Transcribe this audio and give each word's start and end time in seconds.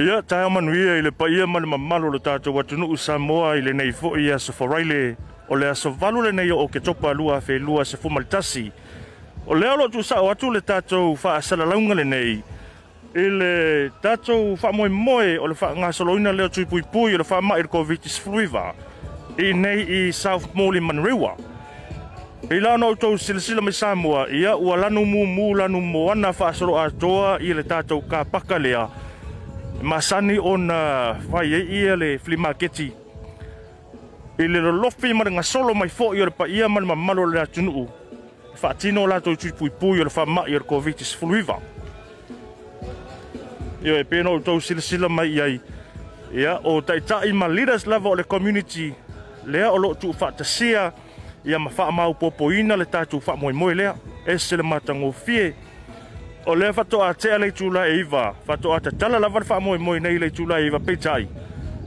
Ia 0.00 0.22
tae 0.24 0.44
amanuia 0.48 0.94
i 0.96 1.02
le 1.04 1.10
pa 1.12 1.26
ia 1.28 1.44
male 1.46 1.66
mamalo 1.68 2.08
le 2.12 2.18
tātou 2.24 2.54
watu 2.56 2.76
nuu 2.80 2.96
Samoa 2.96 3.50
i 3.58 3.60
le 3.60 3.74
nei 3.76 3.90
fo'i 3.92 4.30
a 4.32 4.38
so 4.40 4.52
faraile 4.56 5.16
o 5.52 5.58
le 5.60 5.66
aso 5.68 5.90
valu 5.92 6.22
le 6.24 6.30
nei 6.32 6.48
o 6.54 6.62
ke 6.72 6.80
topa 6.80 7.10
lua 7.12 7.34
fe 7.44 7.58
lua 7.60 7.84
se 7.84 7.98
fumal 8.00 8.24
tasi. 8.24 8.70
O 9.46 9.52
le 9.54 9.68
alo 9.68 9.88
tu 9.92 10.00
sao 10.02 10.30
atu 10.32 10.48
le 10.54 10.62
tātou 10.64 11.12
faa 11.20 11.36
asala 11.42 11.66
launga 11.68 11.98
le 11.98 12.06
nei 12.08 12.38
i 13.12 13.26
le 13.42 13.50
tātou 14.00 14.54
faa 14.62 14.72
moe 14.72 14.88
moe 14.88 15.34
o 15.36 15.50
le 15.52 15.58
faa 15.58 15.74
ngasolo 15.76 16.16
ina 16.16 16.32
leo 16.32 16.48
tui 16.48 16.64
pui 16.64 16.80
pui 16.80 17.12
o 17.14 17.20
le 17.20 17.28
faa 17.28 17.42
mai 17.44 17.68
COVID-19 17.68 18.24
fluiva 18.24 18.64
i 19.36 19.52
nei 19.52 19.84
i 19.84 20.00
South 20.16 20.48
Mooli 20.54 20.80
Manrewa. 20.80 21.34
I 22.48 22.56
la 22.56 22.78
no 22.80 22.94
tau 22.96 23.18
silsila 23.20 23.60
me 23.60 23.70
Samoa, 23.76 24.30
ia 24.32 24.56
ua 24.56 24.80
lanu 24.80 25.04
mu 25.04 25.26
mu 25.26 25.52
lanu 25.60 25.84
moana 25.92 26.32
faa 26.32 26.54
asalo 26.56 26.80
atoa 26.80 27.36
i 27.44 27.52
le 27.52 27.68
tātou 27.68 28.00
ka 28.08 28.24
pakalea. 28.24 28.86
lea 28.88 28.88
masani 29.82 30.38
ona 30.38 31.16
fai 31.30 31.54
e 31.54 31.60
ia 31.60 31.96
le 31.96 32.18
flea 32.18 32.38
marketi 32.38 32.92
i 34.38 34.46
le 34.48 34.60
lolofi 34.60 35.12
ma 35.14 35.24
le 35.24 35.30
gasolo 35.30 35.74
mai 35.74 35.88
foʻi 35.88 36.20
o 36.22 36.24
le 36.24 36.30
paia 36.30 36.68
ma 36.68 36.80
le 36.80 36.86
mamalo 36.86 37.22
o 37.22 37.26
le 37.26 37.34
latunuu 37.38 37.88
e 38.54 38.56
faatino 38.56 39.02
o 39.02 39.06
latou 39.06 39.32
itutupuipui 39.32 40.00
o 40.00 40.04
le 40.04 40.10
faamaʻi 40.10 40.54
o 40.54 40.58
le 40.58 40.64
covid-19 40.64 41.56
ia 43.84 43.98
e 44.00 44.04
pe 44.04 44.22
na 44.22 44.30
outou 44.30 44.60
silasila 44.60 45.08
mai 45.08 45.28
i 45.36 45.40
ai 45.40 45.60
ia 46.34 46.58
o 46.64 46.80
taʻitaʻi 46.80 47.32
ma 47.32 47.48
leaders 47.48 47.86
lava 47.86 48.08
o 48.10 48.14
le 48.14 48.24
community 48.24 48.94
lea 49.46 49.70
o 49.72 49.76
loo 49.76 49.94
tuufaatasia 49.94 50.92
ia 51.44 51.58
ma 51.58 51.70
faamaupoopoina 51.70 52.76
le 52.76 52.84
tatou 52.84 53.20
faamoemoe 53.20 53.74
lea 53.74 53.94
ese 54.26 54.56
le 54.56 54.62
matagofie 54.62 55.54
o 56.50 56.54
le 56.56 56.72
fa 56.74 56.82
toa 56.84 57.14
te 57.14 57.30
ale 57.30 57.52
tula 57.54 57.84
e 57.88 58.00
iva 58.02 58.32
fa 58.46 58.56
toa 58.58 58.80
te 58.82 58.90
tala 58.98 59.18
lava 59.22 59.38
fa 59.46 59.60
moi 59.62 59.78
moi 59.78 60.00
nei 60.02 60.18
le 60.18 60.30
tula 60.34 60.58
e 60.60 60.66
iva 60.66 60.80
pe 60.82 60.96
tai 60.98 61.28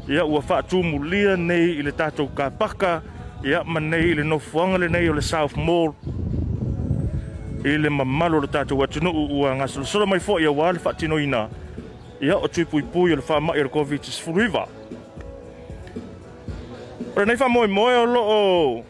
ia 0.08 0.24
ua 0.26 0.40
fa 0.42 0.62
tu 0.64 0.80
mulia 0.84 1.36
nei 1.36 1.68
ile 1.82 1.92
tatou 1.92 2.30
ka 2.36 2.48
paka 2.50 3.02
ia 3.44 3.60
ma 3.68 3.80
nei 3.84 4.06
ile 4.14 4.24
no 4.24 4.40
fuanga 4.40 4.78
le 4.80 4.88
nei 4.88 5.10
o 5.10 5.14
le 5.14 5.20
south 5.22 5.56
mall 5.60 5.92
ile 7.66 7.90
ma 7.90 8.06
malo 8.08 8.40
le 8.40 8.48
tatou 8.48 8.84
atu 8.86 9.04
no 9.04 9.12
ua 9.12 9.52
nga 9.56 9.68
solo 9.68 9.86
solo 9.86 10.06
mai 10.08 10.20
fo 10.24 10.40
ia 10.40 10.52
wa 10.52 10.72
le 10.72 10.80
fa 10.80 10.94
tino 10.94 11.18
ina 11.20 11.50
ia 12.24 12.38
o 12.40 12.48
tui 12.48 12.64
pui 12.66 12.84
pui 12.84 13.12
o 13.14 13.16
le 13.16 13.22
fa 13.22 13.40
ma 13.44 13.58
ir 13.60 13.68
covid 13.70 14.00
is 14.08 14.20
full 14.20 14.40
iva 14.46 14.64
Ora 17.16 17.26
nei 17.26 17.36
fa 17.36 17.50
moi 17.50 17.68
moi 17.68 17.98
o 18.00 18.06
lo 18.06 18.22
o 18.24 18.84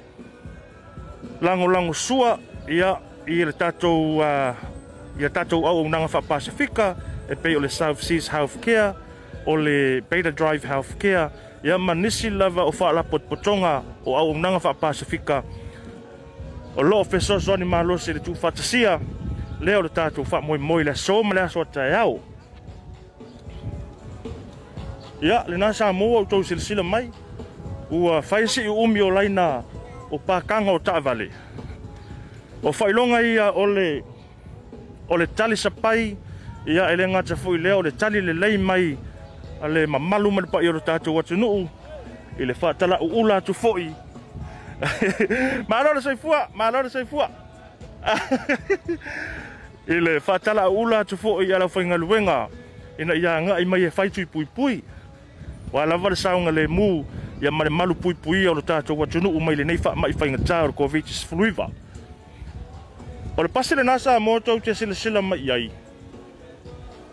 lango 1.41 1.65
lango 1.67 1.93
sua 1.93 2.37
ia 2.69 2.93
i 3.25 3.43
le 3.45 3.53
tatou 3.57 4.21
uh, 4.21 4.53
ia 5.19 5.29
tatou 5.29 5.65
au 5.65 5.77
au 5.77 5.89
nanga 5.89 6.07
wha 6.13 6.21
Pasifika, 6.21 6.95
e 7.29 7.35
pei 7.35 7.55
o 7.55 7.59
le 7.59 7.69
South 7.69 7.99
Seas 8.01 8.27
Healthcare, 8.29 8.95
o 9.45 9.55
le 9.55 10.01
Beta 10.01 10.31
Drive 10.31 10.63
Healthcare, 10.67 11.29
ia 11.63 11.77
manisi 11.77 12.29
lava 12.29 12.63
o 12.65 12.71
wha 12.79 12.91
lapot 12.93 13.21
potonga 13.29 13.83
o 14.05 14.15
au 14.17 14.31
au 14.31 14.37
nanga 14.37 14.57
wha 14.63 14.73
Pasifika. 14.73 15.43
O 16.75 16.81
lo 16.83 16.99
o 16.99 17.03
feso 17.03 17.39
zoni 17.39 17.65
mahalo 17.65 17.97
se 17.97 18.13
le 18.13 18.19
tu 18.19 18.33
fatasia, 18.35 18.99
leo 19.61 19.81
le 19.81 19.89
tatou 19.89 20.25
wha 20.31 20.41
moi 20.41 20.57
moi 20.57 20.83
le 20.83 20.95
so 20.95 21.23
ma 21.23 21.33
le 21.35 21.41
aso 21.41 21.61
atai 21.61 21.93
au. 21.93 22.19
Ia, 25.23 25.43
le 25.47 25.55
nā 25.55 25.69
sā 25.71 25.87
mōa 25.95 26.23
o 26.25 26.25
tau 26.25 26.43
silisila 26.43 26.83
mai, 26.83 27.05
ua 27.89 28.19
whaisi 28.19 28.65
i 28.65 28.67
umi 28.67 28.99
o 29.01 29.09
laina 29.09 29.61
o 30.11 30.17
pākanga 30.19 30.73
o 30.73 30.79
tāwale. 30.81 31.29
O 32.63 32.73
whailonga 32.75 33.21
ia 33.21 33.51
o 33.53 33.63
le 33.65 34.01
o 35.09 35.17
le 35.17 35.27
tali 35.27 35.55
sa 35.59 35.69
pai 35.69 36.15
ia 36.67 36.83
ele 36.93 37.05
nga 37.11 37.21
tsa 37.23 37.35
fui 37.43 37.57
le 37.63 37.71
le 37.85 37.91
tali 37.99 38.19
le 38.27 38.33
lei 38.33 38.57
mai 38.57 38.97
ale 39.63 39.81
ma 39.93 39.99
malu 40.11 40.29
mal 40.35 40.45
pa 40.51 40.57
yoro 40.65 40.79
ta 40.87 40.93
tu 41.03 41.09
watu 41.17 41.35
nu 41.41 41.69
ile 42.39 42.53
fa 42.53 42.69
tala 42.79 42.95
u 43.03 43.07
ula 43.23 43.37
tu 43.47 43.53
foi 43.53 43.91
ma 45.69 45.77
lo 45.95 45.99
sai 46.05 46.15
fu 46.21 46.29
ma 46.57 46.65
lo 46.83 46.89
sai 46.89 47.05
fu 47.09 47.17
ile 49.95 50.19
fa 50.19 50.39
tala 50.45 50.63
u 50.73 50.87
ula 50.87 51.03
tu 51.09 51.15
foi 51.17 51.51
ala 51.53 51.67
fo 51.67 51.79
nga 51.83 51.97
luenga 51.97 52.47
ina 52.99 53.13
ia 53.15 53.39
nga 53.41 53.53
i 53.61 53.65
mai 53.65 53.83
e 53.85 53.89
fai 53.91 54.09
tui 54.09 54.25
pui 54.25 54.45
pui 54.55 54.83
wala 55.73 55.97
va 55.97 56.15
sa 56.15 56.31
nga 56.37 56.51
le 56.51 56.63
mu 56.67 57.03
ya 57.43 57.51
ma 57.51 57.65
malu 57.69 57.95
pui 57.95 58.13
pui 58.15 58.37
yoro 58.45 58.61
ta 58.63 58.81
tu 58.81 58.93
watu 58.99 59.19
nu 59.19 59.29
mai 59.39 59.55
le 59.55 59.63
nei 59.63 59.77
fa 59.77 59.91
mai 59.95 60.13
fa 60.15 60.25
nga 60.31 60.39
tsa 60.45 60.65
ro 60.67 60.71
covid 60.73 61.03
fluiva 61.29 61.67
O 63.37 63.41
le 63.41 63.49
pasi 63.49 63.75
le 63.75 63.83
nasa 63.83 64.13
a 64.15 64.19
mōtou 64.21 64.61
te 64.61 64.75
sila 64.77 64.93
sila 64.93 65.21
ma 65.21 65.35
iai. 65.35 65.71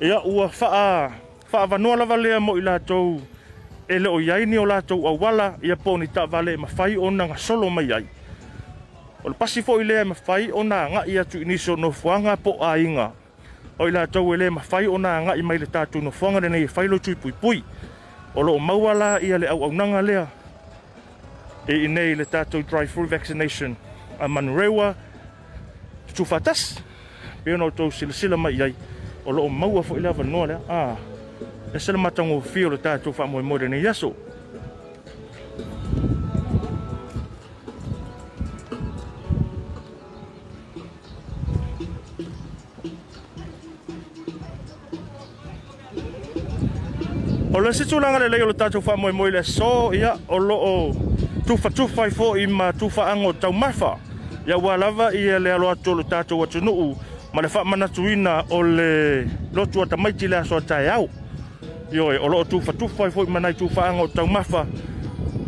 Ea 0.00 0.20
ua 0.24 0.48
faa, 0.50 1.10
faa 1.48 1.66
vanua 1.66 1.96
lava 1.96 2.16
lea 2.16 2.40
mo 2.40 2.56
i 2.56 2.60
lātou. 2.60 3.20
E 3.88 3.98
leo 3.98 4.20
iai 4.20 4.44
ni 4.46 4.58
o 4.58 4.66
lātou 4.68 5.08
a 5.08 5.14
wala, 5.16 5.54
ia 5.64 5.74
pō 5.80 5.94
ni 6.00 6.10
tā 6.12 6.26
vale 6.28 6.58
ma 6.60 6.68
fai 6.68 6.96
o 6.98 7.08
nanga 7.10 7.38
solo 7.40 7.70
ma 7.72 7.80
iai. 7.82 8.04
O 9.24 9.32
le 9.32 9.34
pasi 9.34 9.62
fo 9.64 9.78
i 9.80 9.84
lea 9.88 10.04
ma 10.04 10.14
fai 10.14 10.50
o 10.52 10.60
nā 10.62 10.82
ngā 10.92 11.06
ia 11.08 11.24
tu 11.24 11.40
iniso 11.40 11.74
no 11.76 11.90
fuanga 11.92 12.36
po 12.36 12.58
a 12.60 12.76
inga. 12.78 13.10
O 13.80 13.88
i 13.88 13.92
lātou 13.92 14.34
e 14.34 14.38
lea 14.42 14.52
ma 14.52 14.60
fai 14.60 14.86
o 14.92 15.00
nā 15.00 15.34
i 15.38 15.42
mai 15.42 15.56
le 15.58 15.68
no 16.04 16.10
fuanga 16.10 16.40
rene 16.40 16.60
e 16.60 16.68
fai 16.68 16.86
lo 16.86 16.98
tui 16.98 17.14
pui 17.16 17.32
pui. 17.32 17.64
O 18.34 18.42
lo 18.42 18.54
o 18.54 18.58
mauala 18.58 19.20
ia 19.22 19.38
le 19.38 19.48
au 19.48 19.64
au 19.64 19.72
nanga 19.72 20.02
lea. 20.02 20.26
E 21.66 21.84
i 21.88 21.88
nei 21.88 22.14
le 22.14 22.24
tātou 22.26 22.60
drive-through 22.62 23.08
vaccination. 23.08 23.74
A 24.20 24.28
manurewa, 24.28 24.94
tufa 26.12 26.40
tas 26.40 26.78
pe 27.44 27.50
no 27.56 27.70
to 27.70 27.90
silsila 27.90 28.36
mai 28.36 28.60
ai 28.62 28.74
o 29.24 29.30
lo 29.32 29.48
maua 29.48 29.82
fo 29.82 29.94
phiêu 29.94 30.12
vanoa 30.12 30.60
ah, 30.68 30.96
e 31.70 31.72
le 31.72 31.74
a 31.74 31.76
e 31.76 31.80
sele 31.80 31.98
matango 31.98 32.40
fio 32.40 32.68
le 32.70 32.78
tatou 32.78 33.12
faamoemoe 33.12 33.58
lenei 33.58 33.86
aso 33.86 34.14
o 47.54 47.58
le 47.60 47.72
situlaga 47.72 48.18
lelei 48.18 48.42
o 48.42 48.46
le 48.46 48.54
tatou 48.54 48.80
faamoemoe 48.82 49.30
le 49.30 49.38
aso 49.38 49.92
ia 49.94 50.16
o 50.28 50.36
loo 50.38 50.92
tufatufa 51.46 52.02
ai 52.04 52.10
foʻi 52.10 52.46
ma 52.48 52.72
tufaago 52.72 53.32
taumafa 53.32 54.09
ya 54.46 54.56
ua 54.58 54.76
lava 54.76 55.12
ia 55.12 55.36
e 55.36 55.38
le 55.38 55.52
aloa 55.54 55.76
tolu 55.76 56.04
tatou 56.04 56.44
atunuu 56.44 56.96
ma 57.32 57.42
le 57.42 57.48
faamanatuina 57.48 58.44
o 58.50 58.62
le 58.62 59.26
lotu 59.54 59.82
a 59.82 59.86
tamaiti 59.86 60.28
le 60.28 60.36
aso 60.36 60.60
taeau 60.60 61.08
ioe 61.92 62.18
o 62.18 62.28
loo 62.28 62.44
tufatufa 62.44 63.04
ai 63.04 63.10
foi 63.10 63.26
tu 63.26 63.54
tufaaga 63.66 64.02
o 64.02 64.08
tau 64.08 64.26
mafa 64.26 64.66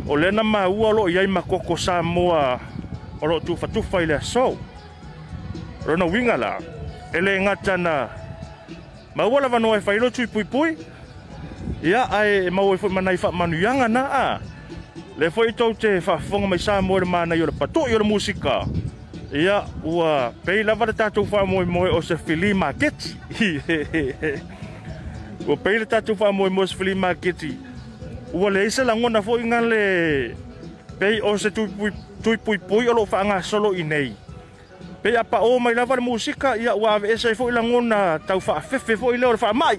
ole 0.09 0.31
na 0.31 0.43
maua 0.43 0.89
o 0.89 0.93
loo 0.93 1.09
iai 1.09 1.27
ma 1.27 1.43
koko 1.43 1.77
sa 1.77 2.03
tu 2.03 2.12
fa 2.31 2.61
tu 3.21 3.47
tufatufa 3.47 4.03
i 4.03 4.06
le 4.06 4.15
asou 4.15 4.59
lona 5.87 6.05
uiga 6.05 6.37
la 6.37 6.59
e 7.15 7.19
lē 7.21 7.44
gata 7.44 7.77
na 7.77 8.09
maua 9.15 9.41
lavanoa 9.41 9.77
e 9.77 9.81
pui 9.81 10.23
i 10.25 10.27
puipui 10.27 10.77
ia 11.83 12.11
ae 12.12 12.47
e 12.47 12.50
maua 12.50 12.75
i 12.75 12.79
foi 12.79 12.91
manai 12.91 13.17
faamanuiaga 13.17 13.89
na 13.89 14.00
a 14.03 14.25
ah. 14.33 14.39
Le 15.19 15.29
foi 15.31 15.53
tote 15.53 15.81
te 15.81 15.88
whaafonga 16.00 16.47
me 16.49 16.56
me 16.56 16.81
moe 16.82 17.05
māna 17.05 17.37
i 17.37 17.43
ora 17.43 17.53
pato 17.53 17.87
i 17.87 17.94
ora 17.94 18.05
música. 18.05 18.64
Ya 19.31 19.64
ua, 19.85 20.32
pei 20.44 20.62
la 20.62 20.75
le 20.75 20.93
tātou 20.93 21.25
fa 21.25 21.44
moe 21.44 21.64
moe 21.64 21.88
o 21.91 22.00
se 22.03 22.17
fili 22.17 22.53
ua 25.43 25.56
pei 25.59 25.79
la 25.79 25.85
tatu 25.87 26.14
fa 26.14 26.31
moe 26.32 26.49
moe 26.50 26.67
se 26.67 26.76
fili 26.76 26.94
Ua 28.32 28.50
le 28.50 28.64
la 28.85 29.23
fo 29.23 29.37
ngale 29.38 30.35
pei 30.99 31.20
o 31.23 31.37
tui 32.23 32.37
pui 32.38 32.58
pui 32.58 32.87
o 32.88 32.93
lo 32.94 33.06
solo 33.43 33.75
i 33.75 33.82
nei. 33.82 34.15
apa 35.19 35.41
o 35.41 35.58
mai 35.58 35.75
musica 36.00 36.56
ya 36.56 36.75
ua 36.75 37.00
esa 37.06 37.29
la 37.50 37.61
ngona 37.62 38.19
ta 38.26 38.38
fe 38.41 38.61
fe 38.79 38.79
fefe 38.79 38.97
fo 38.97 39.53
mai. 39.53 39.79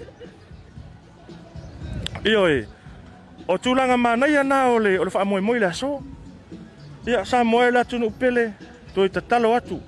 o 3.48 3.58
tūlanga 3.60 3.98
mānei 4.00 4.38
anā 4.40 4.60
o 4.72 4.78
le 4.80 4.94
o 5.00 5.04
le 5.06 5.12
whaamoe 5.12 5.42
moi 5.42 5.60
le 5.60 5.66
aso. 5.68 5.98
Ia, 7.08 7.26
sā 7.28 7.44
moe 7.44 7.72
la 7.72 7.84
tunu 7.86 8.08
upele, 8.08 8.54
tō 8.96 9.06
i 9.08 9.12
tatalo 9.12 9.52
atu. 9.58 9.80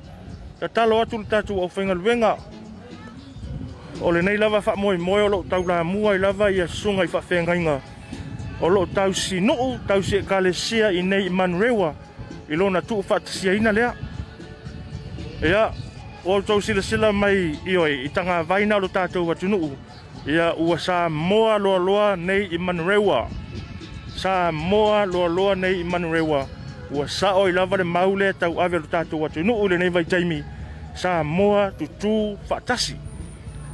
Tatalo 0.59 0.99
atu 1.03 1.17
le 1.21 1.25
tātu 1.31 1.59
au 1.61 1.69
whenga 1.77 1.95
luenga. 1.95 2.35
O 4.01 4.11
le 4.11 4.21
nei 4.23 4.37
lava 4.37 4.59
whaamoe 4.65 4.97
moe 4.99 5.21
o 5.23 5.29
lo 5.31 5.43
tau 5.51 5.63
la 5.67 5.83
mua 5.83 6.15
i 6.15 6.19
lava 6.19 6.49
i 6.51 6.65
sunga 6.67 7.05
i 7.05 7.11
whawhenga 7.11 7.55
inga. 7.55 7.79
O 8.61 8.67
lo 8.69 8.85
tau 8.85 9.13
si 9.13 9.39
nuu, 9.41 9.77
tau 9.87 10.03
si 10.03 10.17
e 10.17 10.23
kale 10.23 10.53
sia 10.53 10.91
i 10.91 11.01
nei 11.01 11.29
manrewa. 11.29 11.93
I 12.49 12.55
lona 12.55 12.81
tuu 12.81 13.03
whaatasia 13.07 13.53
ina 13.55 13.71
lea. 13.71 13.93
Ia, 15.43 15.71
o 16.25 16.41
tau 16.41 16.61
sila 16.61 16.81
sila 16.81 17.13
mai 17.13 17.55
i 17.65 17.77
oi, 17.77 18.03
i 18.05 18.09
tanga 18.11 18.43
vaina 18.43 18.77
lo 18.79 18.87
tātou 18.91 19.31
atu 19.31 19.47
nuu. 19.47 19.71
Ia, 20.27 20.51
ua 20.59 20.75
sā 20.77 21.07
moa 21.09 21.55
loa 21.59 21.79
loa 21.79 22.13
nei 22.19 22.49
i 22.51 22.57
manrewa 22.59 23.23
sa 24.15 24.47
moa 24.51 25.03
loa 25.03 25.27
loa 25.27 25.55
nei 25.55 25.83
i 25.83 25.83
Manurewa 25.83 26.47
ua 26.91 27.05
sa 27.07 27.35
o 27.35 27.47
i 27.51 27.51
lava 27.51 27.75
le 27.77 27.83
maule 27.83 28.31
tau 28.39 28.55
awe 28.63 28.71
lo 28.79 28.87
tātou 28.87 29.25
atu 29.27 29.43
nu 29.43 29.53
ule 29.59 29.75
nei 29.77 29.91
vai 29.91 30.05
taimi 30.07 30.39
sa 30.95 31.19
moa 31.23 31.71
tutu 31.75 32.39
whaatasi 32.49 32.95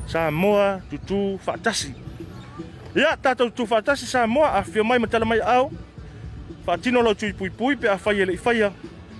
sa 0.09 0.31
moa 0.31 0.81
tutu 0.89 1.37
whaatasi 1.45 1.93
ia 2.97 3.13
tātou 3.21 3.53
tutu 3.53 3.69
whaatasi 3.69 4.09
sa 4.09 4.25
moa 4.27 4.49
a 4.57 4.63
whio 4.65 4.83
mai 4.83 4.97
matala 4.99 5.25
mai 5.29 5.39
au 5.45 5.69
whaatino 6.65 7.03
lo 7.05 7.13
tui 7.13 7.33
pui 7.33 7.49
pui 7.53 7.75
pe 7.77 7.87
a 7.89 7.97
whai 8.01 8.21
ele 8.25 8.33
i 8.33 8.39
whaia 8.45 8.73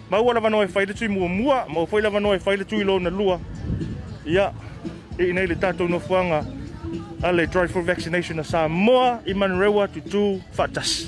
maua 0.09 0.33
lava 0.33 0.50
noa 0.50 0.65
i 0.65 0.71
e 0.71 0.71
whaile 0.73 0.94
tui 0.97 1.07
mua 1.07 1.29
mua 1.29 1.59
maua 1.69 1.85
whai 1.91 2.01
lava 2.01 2.19
noa 2.19 2.33
i 2.33 2.41
e 2.41 2.41
whaile 2.47 2.65
tui 2.65 2.83
lo 2.83 2.97
na 3.00 3.09
lua 3.13 3.38
ia 4.25 4.50
e 5.21 5.29
i 5.29 5.33
nei 5.38 5.47
le 5.53 5.56
tātou 5.62 5.85
no 5.89 6.00
fuanga 6.01 6.41
ia 6.41 6.61
le 7.29 7.45
drive 7.47 7.71
for 7.71 7.83
vaccination 7.83 8.38
ở 8.39 8.44
Samoa, 8.45 9.19
iman 9.25 9.25
na 9.25 9.25
sa 9.25 9.27
moa 9.27 9.27
i 9.27 9.33
manrewa 9.79 9.88
tu 9.88 10.01
tu 10.12 10.41
fatas 10.56 11.07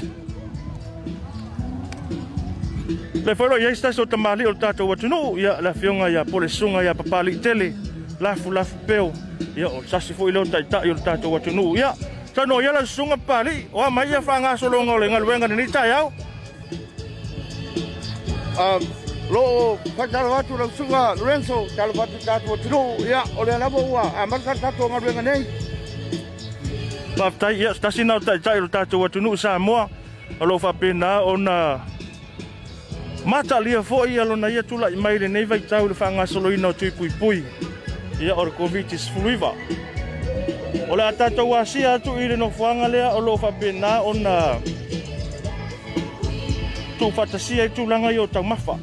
le 3.26 3.36
folo 3.36 3.58
ia 3.58 3.74
sta 3.76 3.92
so 3.92 4.06
tamali 4.06 4.46
o 4.46 4.54
tato 4.54 4.86
watu 4.88 5.08
no 5.10 5.36
ia 5.38 5.60
la 5.62 5.74
fionga 5.74 6.10
ia 6.10 6.24
pole 6.24 6.48
sunga 6.48 6.84
ia 6.84 6.94
papali 6.94 7.42
tele 7.42 7.74
lafu 8.22 8.52
lafu 8.52 8.76
peo 8.88 9.12
ia 9.58 9.68
o 9.68 9.82
sasi 9.90 10.14
fo 10.14 10.30
ilo 10.30 10.46
tai 10.46 10.64
tai 10.70 10.92
o 10.92 10.94
tato 10.96 11.30
watu 11.32 11.52
no 11.52 11.76
ia 11.76 11.94
tano 12.34 12.62
ia 12.62 12.72
la 12.72 12.86
sunga 12.86 13.18
pali 13.18 13.68
o 13.74 13.90
mai 13.90 14.10
ia 14.10 14.22
fanga 14.22 14.56
so 14.58 14.70
longa 14.70 14.98
le 15.00 15.10
ngalwenga 15.10 15.48
ni 15.48 15.66
tai 15.68 15.92
au 15.92 16.12
um 18.62 18.82
lo 19.32 19.80
patalo 19.98 20.30
watu 20.38 20.58
la 20.58 20.70
sunga 20.78 21.16
Lorenzo 21.16 21.68
talo 21.76 21.92
watu 21.94 22.18
tato 22.26 22.52
watu 22.54 22.70
no 22.70 22.98
ia 23.08 23.24
o 23.38 23.44
le 23.46 23.58
lavo 23.58 23.78
ua 23.82 24.12
cả 24.14 24.26
marka 24.28 24.56
tato 24.56 24.90
ngalwenga 24.90 25.22
này. 25.24 25.63
Paftai 27.18 27.62
ya 27.62 27.74
stasiun 27.78 28.08
nau 28.10 28.18
tai 28.20 28.40
tai 28.42 28.58
ta 28.70 28.86
tu 28.90 28.98
tunu 29.10 29.36
sa 29.38 29.58
Kalau 30.40 30.58
fapena 30.58 31.22
ona 31.22 31.80
Mata 33.26 33.60
lia 33.62 33.84
fo 33.84 34.06
ya 34.06 34.24
lona 34.26 34.50
ia 34.50 34.64
tula 34.64 34.90
i 34.90 34.96
mai 34.96 35.20
nei 35.20 35.46
vai 35.46 35.60
tau 35.62 35.88
le 35.88 35.94
fanga 35.94 36.26
solo 36.26 36.50
ina 36.52 36.74
tui 36.74 36.92
pui 36.92 37.10
pui. 37.20 37.44
ya 38.20 38.34
or 38.36 38.50
is 38.90 39.10
fluiva. 39.10 39.54
O 40.90 40.96
le 40.96 41.04
atata 41.04 41.42
sia 41.66 42.00
tu 42.00 42.18
i 42.18 42.36
no 42.36 42.50
fanga 42.50 42.88
lea 42.90 43.12
o 43.14 43.38
fapena 43.38 44.02
ona 44.04 44.58
tu 46.98 47.12
fata 47.12 47.38
sia 47.38 47.70
tulanga 47.70 48.08
langa 48.10 48.12
yo 48.12 48.28
tau 48.28 48.44
mafa. 48.44 48.78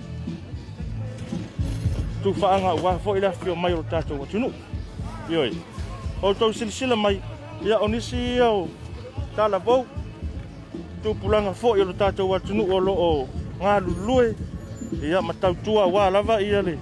Tu 2.22 2.32
fanga 2.34 2.74
ua 2.78 2.94
lah 3.14 3.20
la 3.20 3.32
fio 3.32 3.54
mai 3.56 3.72
o 3.74 3.82
tatou 3.82 4.22
atunu. 4.22 4.52
Ioi. 5.28 5.50
O 6.22 6.52
silsila 6.52 6.94
mai. 6.96 7.20
ia 7.64 7.78
o 7.78 7.88
nisi 7.88 8.16
ia 8.16 8.48
o 8.50 8.68
talavou 9.36 9.86
tupulaga 11.02 11.50
foʻi 11.52 11.80
o 11.82 11.84
lo 11.84 11.92
tatou 11.92 12.34
atunuu 12.34 12.66
o 12.72 12.78
loo 12.80 13.28
galulue 13.58 14.34
ia 15.02 15.20
ma 15.22 15.34
tautua 15.34 15.82
auā 15.84 16.10
lava 16.10 16.40
ia 16.40 16.62
le 16.62 16.78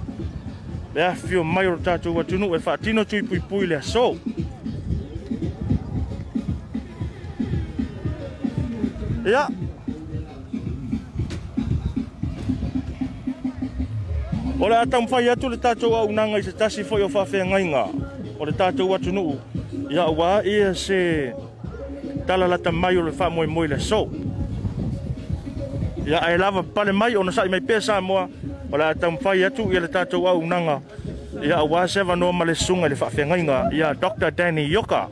le 0.95 1.03
afio 1.05 1.43
mai 1.45 1.67
o 1.67 1.71
lo 1.73 1.79
tatou 1.79 2.19
atunuu 2.21 2.55
e 2.55 2.59
faatino 2.61 3.05
tuipuipui 3.05 3.67
le 3.67 3.75
aso 3.77 4.15
ia 9.27 9.49
o 14.61 14.69
le 14.69 14.77
a 14.79 14.87
taumafai 14.87 15.29
atu 15.29 15.49
le 15.49 15.57
tatou 15.59 15.97
aunaga 15.97 16.39
i 16.39 16.43
se 16.43 16.53
tasi 16.53 16.83
foʻi 16.85 17.03
o 17.03 17.09
faafeagaiga 17.09 17.87
o 18.39 18.45
le 18.47 18.53
tatou 18.53 18.95
atunuu 18.95 19.39
ya 19.89 20.05
wa 20.07 20.45
ia 20.45 20.75
se 20.77 21.33
tala 22.29 22.45
la 22.47 22.61
ta 22.61 22.71
mai 22.73 22.95
le 23.01 23.11
fa 23.13 23.33
moi 23.33 23.49
moi 23.49 23.65
le 23.67 23.81
so 23.81 24.05
ya 26.05 26.21
i 26.29 26.37
love 26.37 26.61
pale 26.77 26.93
mai 26.93 27.17
ona 27.17 27.33
sa 27.33 27.49
mai 27.49 27.61
pesa 27.65 27.97
mo 28.05 28.29
ola 28.73 28.93
ta 28.93 29.09
mfai 29.09 29.49
atu 29.49 29.73
ia 29.73 29.81
le 29.81 29.89
tatou 29.89 30.29
au 30.29 30.45
nanga 30.45 30.85
ya 31.41 31.65
wa 31.65 31.89
seven 31.89 32.21
no 32.21 32.33
male 32.37 32.53
sunga 32.55 32.85
le 32.89 32.97
fa 32.97 33.09
fenga 33.09 33.73
ya 33.73 33.97
dr 33.97 34.29
danny 34.37 34.69
yoka 34.69 35.09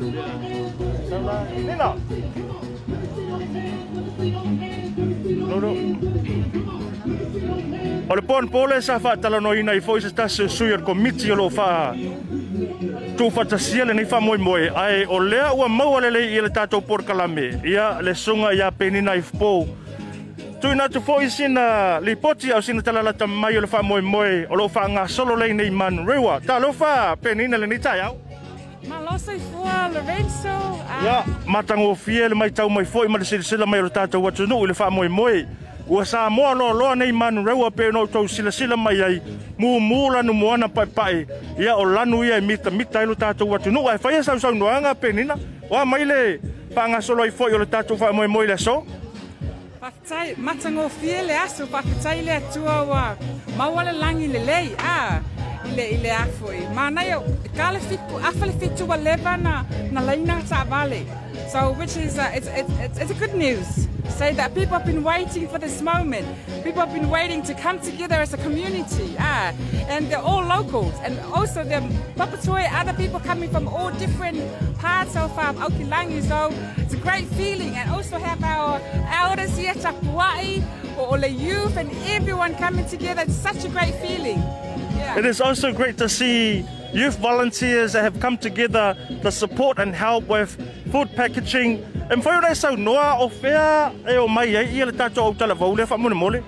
Nino! 0.00 1.96
O 8.10 8.16
le 8.16 8.22
pon 8.22 8.46
pole 8.48 8.80
sa 8.82 8.98
fa 9.00 9.16
tala 9.16 9.40
no 9.40 9.52
ina 9.54 9.72
i 9.74 9.80
foi 9.80 10.00
se 10.02 10.48
suyer 10.48 10.80
ko 10.86 10.94
mitsi 10.94 11.28
lo 11.34 11.50
fa. 11.50 11.92
Tu 13.18 13.30
fa 13.30 13.44
tasia 13.44 13.84
le 13.84 13.92
nei 13.94 14.06
fa 14.06 14.20
moi 14.20 14.38
moi 14.38 14.68
ai 14.74 15.04
o 15.06 15.18
lea 15.18 15.52
ua 15.52 15.68
maua 15.68 16.00
lele 16.00 16.24
i 16.32 16.40
le 16.40 16.50
tatou 16.50 16.80
porkalame. 16.80 17.60
Ia 17.64 18.00
le 18.00 18.14
sunga 18.14 18.52
ia 18.52 18.70
penina 18.70 19.14
i 19.16 19.20
fpo. 19.22 19.66
Tu 20.60 20.74
na 20.74 20.88
tu 20.88 21.00
foi 21.00 21.28
sina 21.30 21.98
li 22.00 22.16
poti 22.16 22.52
au 22.52 22.62
sina 22.62 22.82
tala 22.82 23.02
la 23.02 23.12
tamai 23.12 23.56
o 23.58 23.60
le 23.60 23.66
fa 23.66 23.82
moi 23.82 24.00
moi 24.00 24.46
o 24.48 24.54
lo 24.56 24.68
fa 24.68 24.86
nga 24.88 25.06
solo 25.08 25.36
lei 25.36 25.52
nei 25.52 25.70
man 25.70 26.04
rewa. 26.06 26.40
Ta 26.46 26.58
lo 26.58 26.72
fa 26.72 27.16
penina 27.16 27.56
le 27.58 27.66
nei 27.66 27.78
tai 27.82 28.00
au. 28.00 28.27
also 29.26 29.38
for 29.38 29.88
Lorenzo. 29.90 30.48
Um, 30.48 31.02
yeah, 31.04 31.22
matango 31.46 31.96
fiel 31.96 32.34
mai 32.34 32.50
tau 32.50 32.68
mai 32.68 32.84
foi 32.84 33.08
mai 33.08 33.24
sila 33.24 33.42
sila 33.42 33.66
mai 33.66 33.80
rata 33.82 34.06
tau 34.08 34.22
atu 34.26 34.46
nui 34.46 34.66
le 34.66 34.74
fa 34.74 34.90
moi 34.90 35.08
moi. 35.08 35.44
Ua 35.88 36.04
sa 36.04 36.28
moa 36.28 36.52
loa 36.54 36.72
loa 36.74 36.94
nei 36.94 37.12
manu 37.12 37.40
reu 37.42 37.64
a 37.64 37.70
pēnau 37.70 38.04
tau 38.12 38.28
sila 38.28 38.52
sila 38.52 38.76
mai 38.76 39.00
ai. 39.02 39.16
Mū 39.58 39.80
mū 39.80 40.10
lanu 40.12 40.32
moana 40.34 40.68
pai 40.68 40.86
pai. 40.86 41.26
Ia 41.58 41.74
o 41.76 41.84
lanu 41.84 42.22
ia 42.24 42.36
e 42.36 42.40
mita 42.40 42.70
mita 42.70 43.02
ilu 43.02 43.14
tātou 43.16 43.48
watu 43.48 43.70
nuk. 43.72 43.88
Ai 43.88 43.96
whaia 43.96 44.22
sau 44.22 44.38
sau 44.38 44.52
nuanga 44.52 44.92
pēnina. 44.94 45.34
Wā 45.70 45.84
mai 45.88 46.04
le 46.04 46.38
pānga 46.76 47.02
solo 47.02 47.24
i 47.24 47.30
fōi 47.32 47.54
o 47.56 47.58
le 47.58 47.66
tātou 47.66 47.96
wha 48.00 48.12
moe 48.12 48.28
moe 48.28 48.44
le 48.46 48.58
so. 48.58 48.84
Matango 50.36 50.90
fie 50.90 51.22
le 51.24 51.32
aso, 51.32 51.64
pakitai 51.66 52.18
e 52.20 52.22
le 52.28 52.32
atua 52.36 52.82
wa 52.84 53.02
mawale 53.56 53.92
langi 53.96 54.28
le 54.30 54.44
lei. 54.44 54.68
Ah. 54.78 55.20
ile 55.74 55.88
ile 55.88 56.14
mana 56.74 57.02
yo 57.02 57.22
afale 58.26 58.52
leva 59.02 59.36
na 59.36 59.64
na 59.92 60.00
laina 60.00 60.40
sa 60.46 60.64
vale 60.64 61.04
so 61.52 61.70
which 61.78 61.96
is 61.96 62.18
uh, 62.18 62.28
it's, 62.34 62.48
it's 62.48 62.98
it's 62.98 63.10
a 63.10 63.14
good 63.14 63.34
news 63.34 63.88
say 64.08 64.32
that 64.34 64.54
people 64.54 64.76
have 64.76 64.86
been 64.86 65.02
waiting 65.02 65.48
for 65.48 65.58
this 65.58 65.80
moment 65.82 66.26
people 66.64 66.80
have 66.80 66.92
been 66.92 67.08
waiting 67.10 67.42
to 67.42 67.54
come 67.54 67.78
together 67.80 68.16
as 68.16 68.32
a 68.34 68.36
community 68.38 69.16
ah 69.18 69.52
and 69.88 70.10
they're 70.10 70.18
all 70.30 70.44
locals 70.44 70.94
and 71.04 71.18
also 71.32 71.62
the 71.64 71.80
Mapatui 72.16 72.66
other 72.72 72.92
people 72.94 73.20
coming 73.20 73.50
from 73.50 73.68
all 73.68 73.90
different 73.92 74.38
parts 74.78 75.16
of 75.16 75.36
um, 75.38 75.56
Okilangi 75.56 76.22
so 76.26 76.52
it's 76.82 76.94
a 76.94 76.96
great 76.96 77.26
feeling 77.36 77.74
and 77.76 77.90
also 77.90 78.18
have 78.18 78.42
our 78.42 78.80
elders 79.12 79.56
here 79.56 79.74
or 80.98 81.06
all 81.10 81.20
the 81.20 81.28
youth 81.28 81.76
and 81.76 81.90
everyone 82.10 82.54
coming 82.56 82.84
together 82.88 83.22
it's 83.22 83.34
such 83.36 83.64
a 83.64 83.68
great 83.68 83.94
feeling 83.96 84.42
it 85.16 85.24
is 85.24 85.40
also 85.40 85.72
great 85.72 85.96
to 85.98 86.08
see 86.08 86.64
youth 86.92 87.18
volunteers 87.18 87.92
that 87.94 88.02
have 88.04 88.20
come 88.20 88.36
together 88.36 88.96
to 89.22 89.32
support 89.32 89.78
and 89.78 89.94
help 89.94 90.28
with 90.28 90.56
food 90.92 91.08
packaging. 91.16 91.82
And 92.10 92.22
for 92.22 92.32
you 92.34 92.54
so 92.54 92.74
noa 92.74 93.16
o 93.18 93.28
fea 93.28 93.90
e 94.12 94.16
o 94.18 94.26
mai 94.28 94.46
e 94.46 94.76
e 94.76 94.82
i 94.82 94.84
le 94.84 94.92
tatou 94.92 95.22
au 95.24 95.32
talavau 95.34 95.74
le 95.76 95.86
whamune 95.86 96.14
mole. 96.16 96.40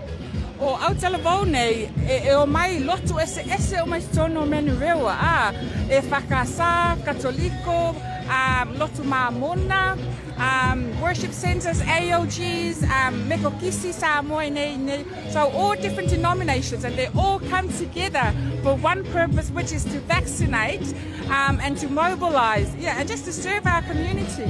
O 0.60 0.76
au 0.76 0.94
talavau 0.94 1.44
nei 1.46 1.88
e, 2.06 2.30
o 2.34 2.46
mai 2.46 2.78
lotu 2.84 3.18
ese 3.18 3.40
ese 3.50 3.78
o 3.82 3.86
mai 3.86 4.00
tono 4.14 4.44
menu 4.46 4.74
rewa. 4.78 5.14
Ah, 5.20 5.52
e 5.90 6.00
whakasā, 6.00 6.96
katoliko, 7.02 7.60
katoliko, 7.64 7.94
um, 8.30 8.74
Lotu 8.78 9.02
Maamuna, 9.12 9.98
um, 10.38 10.98
worship 11.00 11.32
centers, 11.32 11.80
AOGs, 11.82 12.82
um, 12.88 13.28
Mekokisi 13.28 13.92
Samoine, 13.92 15.04
so 15.32 15.50
all 15.50 15.74
different 15.74 16.08
denominations, 16.08 16.84
and 16.84 16.94
they 16.96 17.08
all 17.16 17.40
come 17.40 17.68
together 17.72 18.32
for 18.62 18.76
one 18.76 19.04
purpose, 19.06 19.50
which 19.50 19.72
is 19.72 19.84
to 19.84 19.98
vaccinate 20.02 20.82
um, 21.30 21.58
and 21.62 21.76
to 21.78 21.88
mobilize, 21.88 22.72
yeah, 22.76 22.98
and 22.98 23.08
just 23.08 23.24
to 23.26 23.32
serve 23.32 23.66
our 23.66 23.82
community. 23.82 24.44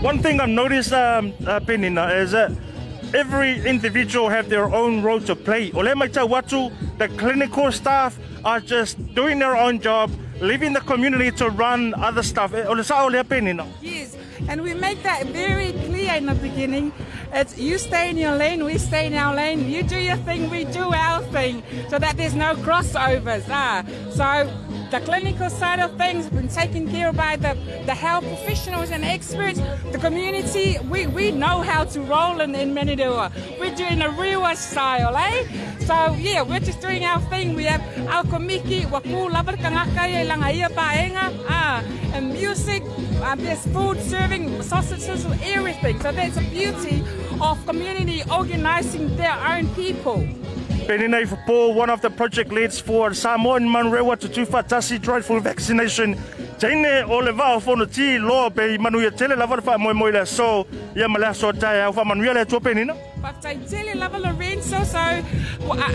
One 0.00 0.18
thing 0.20 0.40
I've 0.40 0.48
noticed, 0.48 0.92
um, 0.94 1.34
uh, 1.46 1.60
Penina, 1.60 2.16
is 2.16 2.30
that 2.32 2.50
every 3.12 3.60
individual 3.68 4.30
have 4.30 4.48
their 4.48 4.74
own 4.74 5.02
role 5.02 5.20
to 5.20 5.36
play. 5.36 5.70
Olemaita 5.72 6.26
Watu, 6.26 6.72
the 6.96 7.08
clinical 7.10 7.70
staff 7.70 8.18
are 8.44 8.60
just 8.60 8.96
doing 9.14 9.38
their 9.38 9.54
own 9.54 9.78
job, 9.80 10.10
Leaving 10.40 10.72
the 10.72 10.80
community 10.80 11.30
to 11.30 11.50
run 11.50 11.92
other 12.02 12.22
stuff. 12.22 12.54
Eh, 12.54 12.64
yes, 13.82 14.16
and 14.48 14.62
we 14.62 14.72
make 14.72 15.02
that 15.02 15.26
very 15.26 15.72
clear 15.84 16.14
in 16.14 16.24
the 16.24 16.34
beginning. 16.34 16.92
It's 17.34 17.58
you 17.58 17.76
stay 17.76 18.08
in 18.08 18.16
your 18.16 18.32
lane, 18.34 18.64
we 18.64 18.78
stay 18.78 19.06
in 19.06 19.14
our 19.14 19.34
lane. 19.34 19.68
You 19.68 19.82
do 19.82 19.98
your 19.98 20.16
thing, 20.16 20.48
we 20.48 20.64
do 20.64 20.94
our 20.94 21.20
thing, 21.24 21.62
so 21.90 21.98
that 21.98 22.16
there's 22.16 22.34
no 22.34 22.54
crossovers. 22.54 23.44
Ah, 23.50 23.84
so 24.08 24.24
the 24.90 25.00
clinical 25.00 25.48
side 25.48 25.78
of 25.78 25.96
things 25.96 26.28
been 26.30 26.48
taken 26.48 26.90
care 26.90 27.12
by 27.12 27.36
the, 27.36 27.54
the 27.86 27.94
health 27.94 28.24
professionals 28.24 28.90
and 28.90 29.04
experts. 29.04 29.60
The 29.92 29.98
community, 29.98 30.78
we, 30.88 31.06
we 31.06 31.30
know 31.30 31.62
how 31.62 31.84
to 31.84 32.00
roll 32.02 32.40
in, 32.40 32.52
in 32.56 32.74
Manadua. 32.74 33.30
We're 33.60 33.74
doing 33.74 34.02
a 34.02 34.10
Rewa 34.10 34.56
style, 34.56 35.16
eh? 35.16 35.44
So 35.86 36.14
yeah, 36.18 36.42
we're 36.42 36.58
just 36.58 36.80
doing 36.80 37.04
our 37.04 37.20
thing. 37.22 37.54
We 37.54 37.64
have 37.64 37.82
our 38.08 38.24
komiki, 38.24 38.82
waku, 38.82 39.30
labar 39.30 39.56
kangakaye, 39.58 40.26
langaia 40.28 40.66
paenga, 40.70 41.32
ah, 41.48 41.84
and 42.12 42.32
music, 42.32 42.82
uh, 43.22 43.36
there's 43.36 43.64
food 43.68 44.00
serving, 44.02 44.60
sausages, 44.62 45.24
everything. 45.44 46.00
So 46.00 46.10
that's 46.10 46.34
the 46.34 46.42
beauty 46.50 47.04
of 47.40 47.64
community 47.64 48.22
organizing 48.30 49.16
their 49.16 49.38
own 49.46 49.68
people. 49.74 50.26
Penina 50.90 51.22
Ifapo, 51.22 51.72
one 51.76 51.88
of 51.88 52.00
the 52.00 52.10
project 52.10 52.50
leads 52.50 52.80
for 52.80 53.14
Samoan 53.14 53.62
Manurewa 53.64 54.18
to 54.18 54.28
Tufa 54.28 54.64
Tasi 54.64 55.00
Drive 55.00 55.24
for 55.24 55.38
Vaccination. 55.38 56.16
Taine 56.58 57.04
o 57.08 57.18
le 57.18 57.30
vao 57.32 57.60
fono 57.60 57.84
ti 57.84 58.16
lo 58.18 58.50
pe 58.50 58.76
manuia 58.76 59.12
tele 59.16 59.36
la 59.36 59.46
vada 59.46 59.62
fa 59.62 59.76
moe 59.78 59.92
moe 59.92 60.10
le 60.10 60.26
so 60.26 60.66
ia 60.96 61.06
malaso 61.06 61.52
tae 61.56 61.80
au 61.86 61.92
to 61.92 62.00
manuia 62.02 62.34
le 62.34 62.44
tua 62.44 62.58
but 63.22 63.40
Baftajili 63.42 63.94
love 63.96 64.12
Lorenzo. 64.18 64.82
So 64.84 64.98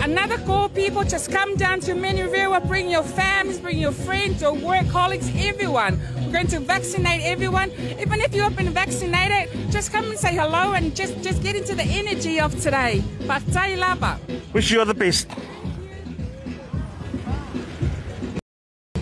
another 0.02 0.38
call, 0.38 0.68
people, 0.68 1.02
just 1.04 1.30
come 1.32 1.56
down 1.56 1.80
to 1.80 1.92
Menurua, 1.92 2.66
bring 2.68 2.90
your 2.90 3.02
families, 3.02 3.58
bring 3.58 3.78
your 3.78 3.92
friends, 3.92 4.42
your 4.42 4.54
work 4.54 4.88
colleagues, 4.88 5.28
everyone. 5.36 6.00
We're 6.26 6.32
going 6.32 6.46
to 6.48 6.60
vaccinate 6.60 7.22
everyone. 7.24 7.70
Even 8.00 8.20
if 8.20 8.34
you 8.34 8.42
haven't 8.42 8.64
been 8.64 8.72
vaccinated, 8.72 9.70
just 9.72 9.92
come 9.92 10.04
and 10.06 10.18
say 10.18 10.34
hello 10.34 10.72
and 10.74 10.94
just, 10.94 11.20
just 11.22 11.42
get 11.42 11.56
into 11.56 11.74
the 11.74 11.82
energy 11.82 12.38
of 12.40 12.52
today. 12.60 13.02
Baftajili 13.26 13.78
Lava. 13.78 14.18
Wish 14.52 14.70
you 14.70 14.80
all 14.80 14.86
the 14.86 14.94
best. 14.94 15.26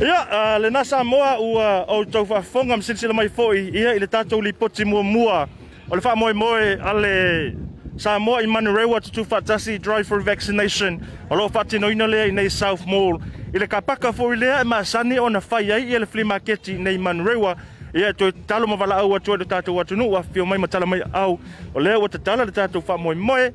Yeah, 0.01 0.25
uh, 0.31 0.57
le 0.61 0.71
nasa 0.71 1.05
moa 1.05 1.39
ua 1.39 1.83
uh, 1.85 1.93
au 1.95 2.05
tau 2.05 2.25
whafonga 2.25 2.77
mai 3.15 3.29
foi 3.29 3.69
ia 3.73 3.93
i 3.95 3.99
le 3.99 4.07
tātou 4.07 4.43
li 4.43 4.53
poti 4.53 4.85
mua 4.85 5.03
mua 5.03 5.49
o 5.91 5.95
le 5.95 6.01
wha 6.01 6.17
moe 6.17 6.33
moe 6.33 6.77
ale 6.83 7.63
Samoa 7.97 8.41
i 8.43 8.47
Manurewa 8.47 9.01
tutu 9.01 9.23
whatasi 9.31 9.79
drive 9.81 10.07
for 10.07 10.21
vaccination. 10.21 11.01
O 11.31 11.37
loo 11.37 11.49
whati 11.49 11.79
noina 11.79 12.07
lea 12.09 12.27
i 12.29 12.31
nei 12.33 12.49
South 12.51 12.85
Mall. 12.87 13.23
I 13.55 13.59
le 13.59 13.67
ka 13.69 13.81
paka 13.81 14.13
fo 14.13 14.33
i 14.33 14.37
lea 14.37 14.61
e 14.63 14.65
maa 14.65 14.83
sani 14.83 15.17
o 15.19 15.29
na 15.29 15.39
whai 15.41 15.71
ai 15.73 15.95
i 15.95 15.99
le 15.99 16.05
flea 16.07 16.25
marketi 16.25 16.73
nei 16.77 16.99
Manurewa. 16.99 17.57
I 17.95 18.03
e 18.11 18.13
tue 18.13 18.33
talo 18.47 18.67
ma 18.67 18.75
wala 18.75 18.97
au 18.99 19.11
atua 19.15 19.37
do 19.39 19.45
tātou 19.45 19.77
watu 19.77 19.97
nuwa 19.97 20.25
fio 20.25 20.45
mai 20.45 20.59
ma 20.59 20.67
tala 20.67 20.87
mai 20.87 21.03
au. 21.13 21.39
O 21.73 21.79
lea 21.79 21.99
wata 21.99 22.19
tala 22.19 22.45
do 22.45 22.51
tātou 22.53 22.83
wha 22.83 22.97
moe 22.99 23.15
moe. 23.15 23.53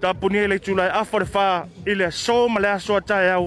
Ta 0.00 0.12
punia 0.12 0.42
i 0.44 0.48
le 0.48 0.58
tūlai 0.58 0.90
afo 0.90 1.18
le 1.20 1.26
wha 1.32 1.66
i 1.86 1.94
le 1.94 2.10
so 2.10 2.48
ma 2.48 2.58
le 2.60 2.72
aso 2.74 2.98
atai 2.98 3.30
au. 3.30 3.46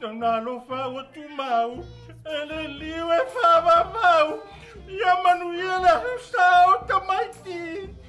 não 0.00 0.14
não 0.40 0.60
fago 0.62 1.04
tu 1.12 1.28
mau. 1.36 1.78
Ele 2.24 2.66
liu 2.68 3.12
e 3.12 3.26
fava 3.26 3.84
mau. 3.90 4.42
E 4.88 5.02
a 5.04 5.22
Manuela 5.22 6.14
está 6.14 6.68
outra 6.70 7.00
mais 7.00 7.36
tinta. 7.42 7.99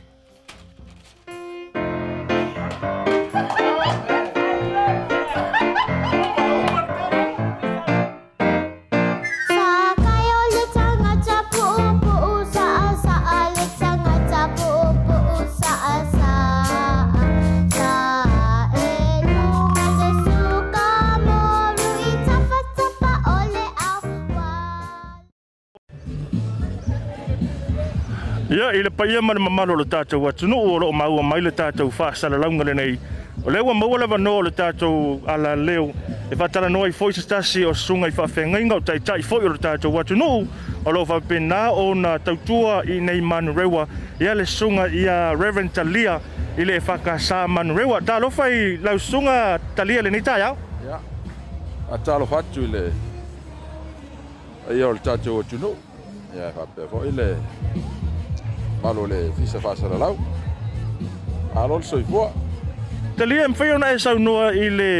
ile 28.74 28.84
le 28.84 28.90
paia 28.90 29.22
ma 29.22 29.34
le 29.34 29.40
mamalo 29.40 29.76
le 29.76 29.84
tātou 29.86 30.28
atu 30.30 30.48
nuu 30.48 30.56
o 30.56 30.78
loo 30.80 30.92
maua 30.96 31.24
mai 31.24 31.42
le 31.42 31.52
tātou 31.52 31.92
whaasala 31.92 32.38
launga 32.38 32.64
le 32.64 32.74
nei. 32.74 32.96
O 33.44 33.50
lewa 33.52 33.74
maua 33.74 33.98
le 34.00 34.08
vanoa 34.08 34.44
le 34.44 34.52
tātou 34.52 35.20
ala 35.30 35.56
leo 35.56 35.90
e 36.32 36.36
whatala 36.40 36.70
noa 36.70 36.88
i 36.90 36.94
foi 36.96 37.12
stasi 37.14 37.64
o 37.66 37.74
sunga 37.74 38.08
i 38.12 38.16
whawhenga 38.16 38.60
inga 38.62 38.80
tai 38.82 39.00
tai 39.04 39.22
foi 39.22 39.44
o 39.48 39.52
le 39.56 39.60
tātou 39.64 40.00
atu 40.00 40.16
nuu 40.16 40.46
o 40.86 40.92
loo 40.92 41.06
whapena 41.06 41.66
o 41.76 41.94
na 41.94 42.18
tautua 42.20 42.82
i 42.88 43.00
nei 43.04 43.22
man 43.22 43.52
rewa 43.56 43.88
i 44.20 44.30
ale 44.32 44.46
sunga 44.46 44.88
i 44.88 45.04
a 45.08 45.36
Reverend 45.36 45.74
Talia 45.74 46.20
i 46.58 46.64
le 46.66 46.80
whakasā 46.80 47.44
manu 47.48 47.76
rewa. 47.78 48.00
Tā 48.02 48.20
lofa 48.24 48.48
i 48.52 48.78
lau 48.84 48.98
sunga 49.00 49.60
Talia 49.76 50.02
le 50.04 50.10
nei 50.12 50.22
tāia? 50.24 50.54
Ia, 50.86 51.02
a 51.92 51.98
tā 52.00 52.20
lofa 52.24 52.40
atu 52.46 52.64
i 52.64 52.72
le 52.72 52.88
i 54.72 54.84
o 54.86 54.94
le 54.96 55.04
tātou 55.04 55.44
atu 55.44 55.60
nuu. 55.60 55.76
Ia, 56.38 56.54
whapena 56.56 56.88
foi 56.88 57.10
ile 57.12 57.30
malo 58.82 59.06
le 59.08 59.32
fisa 59.38 59.60
fasa 59.60 59.88
la 59.88 59.98
lau. 59.98 60.18
Alo 61.56 61.78
le 61.78 61.84
soi 61.84 62.04
fua. 62.04 62.32
Te 63.18 63.26
lia 63.26 63.48
mwhi 63.50 63.72
ona 63.76 63.92
e 63.94 63.98
sau 64.00 64.20
noa 64.20 64.52
i 64.56 64.70
le 64.70 64.92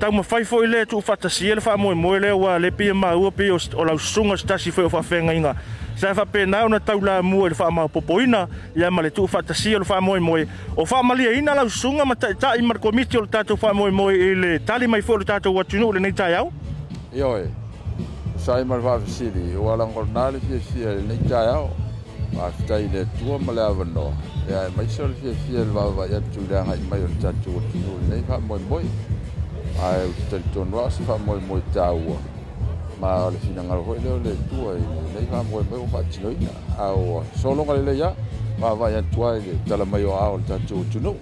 tau 0.00 0.12
ma 0.12 0.22
fai 0.22 0.44
fo 0.44 0.62
i 0.64 0.66
le 0.68 0.84
tu 0.86 0.96
ufata 0.98 1.28
si 1.28 1.48
ele 1.50 1.60
wha 1.66 1.76
moe 1.76 1.94
moe 1.94 2.18
lewa 2.20 2.58
le 2.58 2.70
pia 2.70 2.94
ma 2.94 3.12
ua 3.16 3.30
pia 3.30 3.54
o 3.54 3.84
lau 3.84 3.98
sunga 3.98 4.36
stasi 4.36 4.70
fwe 4.72 4.84
o 4.86 4.90
wha 4.92 5.02
whenga 5.10 5.34
inga. 5.34 5.54
Sa 5.96 6.08
e 6.10 6.14
wha 6.14 6.24
pē 6.24 6.46
nao 6.48 6.68
na 6.68 6.78
tau 6.80 7.00
la 7.00 7.20
mua 7.22 7.46
ele 7.50 7.56
wha 7.58 7.70
ma 7.70 7.88
popo 7.88 8.20
ina 8.22 8.46
i 8.76 8.84
ama 8.84 9.02
le 9.02 9.10
tu 9.10 9.24
ufata 9.24 9.54
si 9.54 9.72
ele 9.74 9.84
wha 9.88 10.00
moe 10.00 10.20
moe. 10.20 10.46
O 10.76 10.84
wha 10.84 11.02
malia 11.02 11.32
ina 11.34 11.54
lau 11.54 11.68
sunga 11.68 12.04
ma 12.04 12.14
ta 12.16 12.32
i 12.56 12.62
mar 12.62 12.78
komiti 12.78 13.18
o 13.18 13.26
le 13.26 13.28
tatou 13.28 13.58
wha 13.60 13.72
moe 13.74 13.90
moe 13.90 14.14
i 14.14 14.34
le 14.34 14.58
tali 14.60 14.86
mai 14.86 15.02
fwe 15.02 15.14
o 15.14 15.18
le 15.18 15.24
tatou 15.24 15.56
watunu 15.58 15.92
le 15.92 16.00
nei 16.00 16.12
tai 16.12 16.34
au? 16.38 16.50
Ioi. 17.14 17.48
Sa 18.38 18.60
i 18.60 18.64
mar 18.64 18.80
wha 18.80 18.98
fisiri. 19.00 19.56
Ua 19.56 19.76
langor 19.76 20.06
nari 20.12 20.40
fia 20.40 20.60
fia 20.72 20.94
le 20.94 21.02
nei 21.02 21.20
tai 21.28 21.46
au 21.52 21.70
whaafitai 22.34 22.88
le 22.92 23.06
tua 23.18 23.38
ma 23.38 23.52
e 23.52 23.54
le 23.54 23.60
awanoa. 23.62 24.12
E 24.48 24.52
ai 24.54 24.70
mai 24.76 24.88
sa 24.88 25.06
le 25.06 25.14
fiafia 25.14 25.64
le 25.64 25.70
wawa 25.72 26.06
i 26.08 26.14
atu 26.14 26.40
i 26.40 26.46
rangai 26.50 26.80
mai 26.88 27.00
o 27.02 27.06
le 27.06 27.16
tatu 27.20 27.50
o 27.50 27.60
tu 27.70 27.78
nui 27.78 28.06
nei 28.08 28.22
wha 28.26 28.38
moi 28.38 28.58
moi. 28.68 28.84
Ai 29.80 30.00
e 30.00 30.04
u 30.06 30.12
te 30.14 30.24
tari 30.30 30.42
tonu 30.52 30.78
asa 30.80 31.00
wha 31.06 31.16
moi 31.24 31.40
moi 31.40 31.62
tāua. 31.72 32.16
Ma 33.00 33.24
o 33.26 33.30
le 33.30 33.38
fina 33.38 33.62
ngaro 33.62 33.82
hoi 33.82 33.98
leo 34.02 34.18
le 34.18 34.36
tua 34.48 34.74
e 34.74 34.78
i 34.78 34.84
nei 35.14 35.26
wha 35.30 35.42
moi 35.42 35.62
moi 35.70 35.78
o 35.78 35.86
wha 35.90 36.02
tino 36.02 36.30
ina. 36.30 36.50
Au 36.76 37.22
solonga 37.36 37.72
le 37.74 37.82
le 37.82 37.94
ia, 37.94 38.14
wawa 38.60 38.90
i 38.90 38.94
atu 38.96 39.24
ai 39.24 39.40
le 39.44 39.58
tala 39.64 39.84
mai 39.84 40.04
o 40.04 40.12
au 40.16 40.36
le 40.36 40.44
tatu 40.44 40.74
o 40.74 40.84
tu 40.90 40.98
nui. 41.00 41.18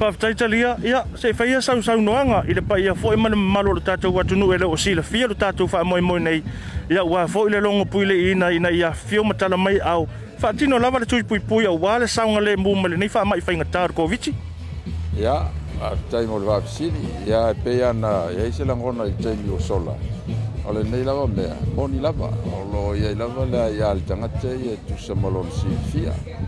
Whaafitaitalia, 0.00 0.76
ia, 0.82 1.02
se 1.14 1.32
whaia 1.38 1.60
sau 1.60 1.82
sau 1.82 1.98
noanga, 2.00 2.38
i 2.48 2.54
le 2.56 2.62
pai 2.62 2.82
ia 2.86 2.94
fo 2.94 3.10
ima 3.12 3.28
le 3.28 3.36
malo 3.36 3.74
le 3.76 3.82
tātou 3.84 4.14
watu 4.16 4.34
nu 4.34 4.46
e 4.52 4.56
le 4.56 4.64
o 4.64 4.76
si 4.76 4.94
le 4.96 5.02
fia 5.02 5.26
le 5.28 5.34
tātou 5.34 5.68
wha 5.68 5.82
moi 5.84 6.00
moi 6.00 6.18
nei, 6.18 6.38
ia 6.88 7.02
ua 7.04 7.26
fo 7.28 7.42
i 7.46 7.50
le 7.52 7.60
longo 7.60 7.84
pui 7.84 8.06
le 8.08 8.14
ina 8.30 8.48
ina 8.50 8.70
ia 8.72 8.92
fio 8.94 9.24
matala 9.24 9.58
mai 9.60 9.76
au, 9.80 10.06
wha 10.42 10.52
tino 10.56 10.78
lava 10.78 10.98
le 11.02 11.06
tui 11.06 11.22
pui 11.22 11.38
pui 11.40 11.66
au 11.68 11.76
wale 11.76 12.06
saunga 12.08 12.40
le 12.40 12.56
mbuma 12.56 12.88
le 12.88 12.96
nei 12.96 13.10
wha 13.14 13.24
mai 13.26 13.42
whainga 13.46 13.66
tāru 13.76 13.92
ko 13.92 14.06
vichi. 14.06 14.32
Ia, 15.20 15.34
a 15.82 15.90
tai 16.10 16.24
mo 16.24 16.38
le 16.38 16.48
whaafisiri, 16.48 17.04
ia 17.26 17.50
e 17.50 17.60
pei 17.62 17.82
ana, 17.84 18.30
ia 18.32 18.48
i 18.48 18.52
se 18.56 18.64
langona 18.64 19.04
i 19.04 19.12
tei 19.20 19.36
o 19.52 19.60
sola, 19.60 19.98
o 20.64 20.72
le 20.72 20.82
nei 20.88 21.04
lava 21.04 21.26
mea, 21.28 21.58
moni 21.76 22.00
lava, 22.00 22.32
o 22.56 22.64
lo 22.72 22.86
ia 22.94 23.10
i 23.12 23.20
lava 23.20 23.44
lea 23.44 23.68
ia 23.76 23.92
le 23.92 24.06
tangate, 24.08 24.56
ia 24.64 24.80
tu 24.88 24.96
samalon 25.04 25.52
si 25.60 25.76
fia, 25.92 26.16
ia, 26.24 26.40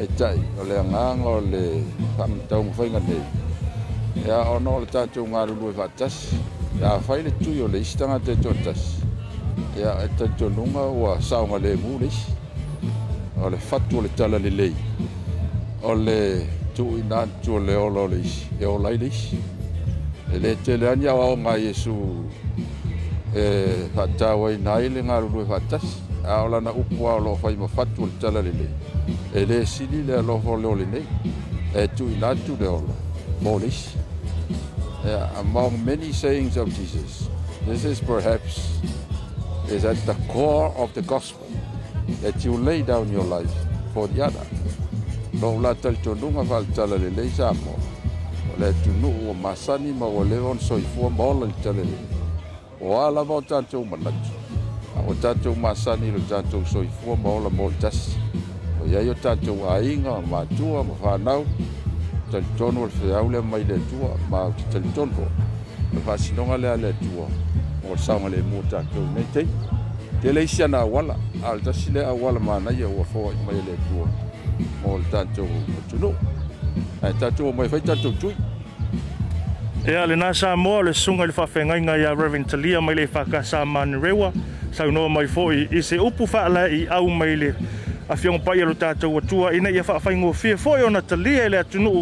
e 0.00 0.06
tai 0.18 0.38
o 0.60 0.64
le 0.64 0.78
anganga 0.78 1.26
o 1.28 1.40
le 1.40 1.82
tamtaunga 2.16 2.72
whainga 2.76 2.98
nei. 2.98 3.22
E 4.24 4.30
a 4.30 4.48
ono 4.50 4.70
o 4.76 4.80
le 4.80 4.86
tātou 4.90 5.26
ngā 5.28 5.44
rurua 5.48 5.72
wha 5.76 5.86
tas, 5.98 6.16
e 6.80 6.84
a 6.84 6.96
whai 7.06 7.22
le 7.26 7.32
tui 7.40 7.60
o 7.60 7.68
le 7.68 7.80
istanga 7.84 8.18
te 8.24 8.36
tō 8.36 8.52
tas. 8.64 8.84
E 9.76 9.84
a 9.84 9.96
e 10.04 10.08
tātou 10.18 10.48
nunga 10.50 10.84
o 10.88 11.10
a 11.12 11.16
saunga 11.20 11.58
le 11.62 11.74
mūnis, 11.80 12.20
o 13.40 13.48
le 13.52 13.56
fatu 13.58 13.98
o 14.00 14.04
le 14.06 14.12
tala 14.16 14.38
le 14.38 14.50
lei. 14.50 14.74
O 15.84 15.94
le 15.94 16.20
tui 16.76 17.02
nātu 17.10 17.58
o 17.58 17.58
le 17.58 17.76
olo 17.76 18.06
le 18.08 18.22
isi, 18.24 18.46
e 18.60 18.64
o 18.68 18.78
lai 18.78 18.96
le 18.98 19.10
isi. 19.12 19.38
E 20.32 20.38
le 20.40 20.54
te 20.64 20.76
le 20.80 20.88
anja 20.92 21.14
wa 21.16 21.28
o 21.34 21.36
ngā 21.36 21.58
Iesu 21.68 21.94
e 23.34 23.44
wha 23.94 24.08
tāwai 24.18 24.56
nai 24.62 24.88
le 24.94 25.02
ngā 25.06 25.20
rurua 25.24 25.46
wha 25.52 25.58
tas. 25.70 26.03
fai 27.36 27.56
le 27.56 28.18
tala 28.18 28.40
e 29.32 29.44
lē 29.44 29.64
sili 29.66 30.02
le 30.02 30.16
le 30.22 31.02
le 32.46 32.66
ola 35.26 35.30
among 35.38 35.84
many 35.84 36.10
sayings 36.12 36.56
of 36.56 36.66
Jesus, 36.74 37.28
this 37.66 37.84
is 37.84 38.00
perhaps 38.00 38.80
is 39.68 39.84
at 39.84 39.96
the 40.06 40.14
core 40.28 40.72
of 40.78 40.94
the 40.94 41.02
gospel 41.02 41.46
that 42.22 42.42
you 42.44 42.56
lay 42.56 42.80
down 42.82 43.10
your 43.12 43.22
life 43.24 43.52
for 43.92 44.08
the 44.08 44.24
other. 44.24 44.46
Lo 45.40 45.58
la 45.60 45.74
tal 45.74 45.94
tonunga 46.00 46.42
fal 46.44 46.64
tala 46.74 46.96
le 46.96 47.10
le 47.10 47.28
samo. 47.28 47.76
Le 48.58 48.72
tunu 48.84 49.28
o 49.28 49.34
masani 49.34 49.92
ma 49.92 50.06
o 50.06 50.22
le 50.22 50.38
soifua 50.58 51.10
mo 51.10 51.32
le 51.34 51.52
tala 51.60 51.82
le. 51.82 52.06
O 52.80 52.96
ala 52.96 53.22
mo 53.24 53.40
tanto 53.42 53.82
manatu. 53.84 54.43
o 55.06 55.14
tatou 55.14 55.54
masani 55.54 56.10
lo 56.10 56.18
tatou 56.28 56.64
soifua 56.64 57.16
ma 57.16 57.28
ola 57.30 57.50
motasi 57.50 58.16
o 58.80 58.86
iai 58.88 59.08
o 59.10 59.14
tatou 59.14 59.66
aiga 59.70 60.12
o 60.16 60.22
matua 60.26 60.82
ma 60.84 60.94
fanau 61.02 61.44
talitono 62.30 62.82
o 62.82 62.86
le 62.86 62.90
feau 62.90 63.28
lea 63.30 63.42
mai 63.42 63.64
le 63.64 63.74
atua 63.76 64.16
ma 64.30 64.44
o 64.48 64.52
te 64.52 64.64
talitono 64.72 65.28
le 65.92 66.00
faasinoga 66.00 66.56
lea 66.56 66.76
le 66.76 66.88
atua 66.94 67.28
o 67.86 67.90
le 67.94 68.00
saoga 68.00 68.28
lemua 68.28 68.62
tatou 68.70 69.04
nei 69.14 69.26
tei 69.34 69.46
te 70.22 70.32
leisi 70.32 70.62
ana 70.64 70.78
auala 70.78 71.16
a 71.44 71.54
le 71.54 71.60
tasi 71.60 71.92
lea 71.92 72.08
auala 72.08 72.40
manaia 72.40 72.88
ua 72.88 73.04
foai 73.04 73.34
mai 73.44 73.54
le 73.60 73.76
atua 73.76 74.08
mo 74.82 74.96
le 74.98 75.04
tatou 75.12 75.48
matunuu 75.68 76.14
ae 77.02 77.12
tatou 77.20 77.52
mai 77.52 77.68
fai 77.68 77.80
tatou 77.80 78.12
tui 78.12 78.34
ea 79.86 80.06
lenā 80.06 80.32
sa 80.32 80.56
moa 80.56 80.78
o 80.80 80.82
le 80.82 80.94
suga 80.96 81.24
i 81.28 81.28
le 81.28 81.32
faafegaiga 81.36 81.98
iā 82.00 82.14
revin 82.16 82.44
talia 82.44 82.80
mai 82.80 82.94
lei 82.94 83.06
fakasa 83.06 83.64
manerewa 83.68 84.32
sau 84.74 84.90
no 84.90 85.06
mai 85.08 85.26
foi 85.30 85.68
i 85.70 85.80
se 85.82 85.96
upu 85.98 86.26
fa 86.26 86.48
la 86.48 86.66
i 86.68 86.86
au 86.90 87.06
mai 87.08 87.36
le 87.36 87.54
a 88.10 88.14
fiong 88.20 88.38
pai 88.44 88.58
lo 88.68 88.74
ta 88.82 88.88
tu 89.00 89.06
tu 89.28 89.36
i 89.46 89.58
nei 89.62 89.82
fa 89.88 89.96
fa 90.04 90.10
ngo 90.18 90.32
fi 90.40 90.50
foi 90.64 90.80
ona 90.88 91.00
te 91.08 91.16
li 91.24 91.34
ele 91.44 91.60
tu 91.70 91.78
nu 91.86 91.96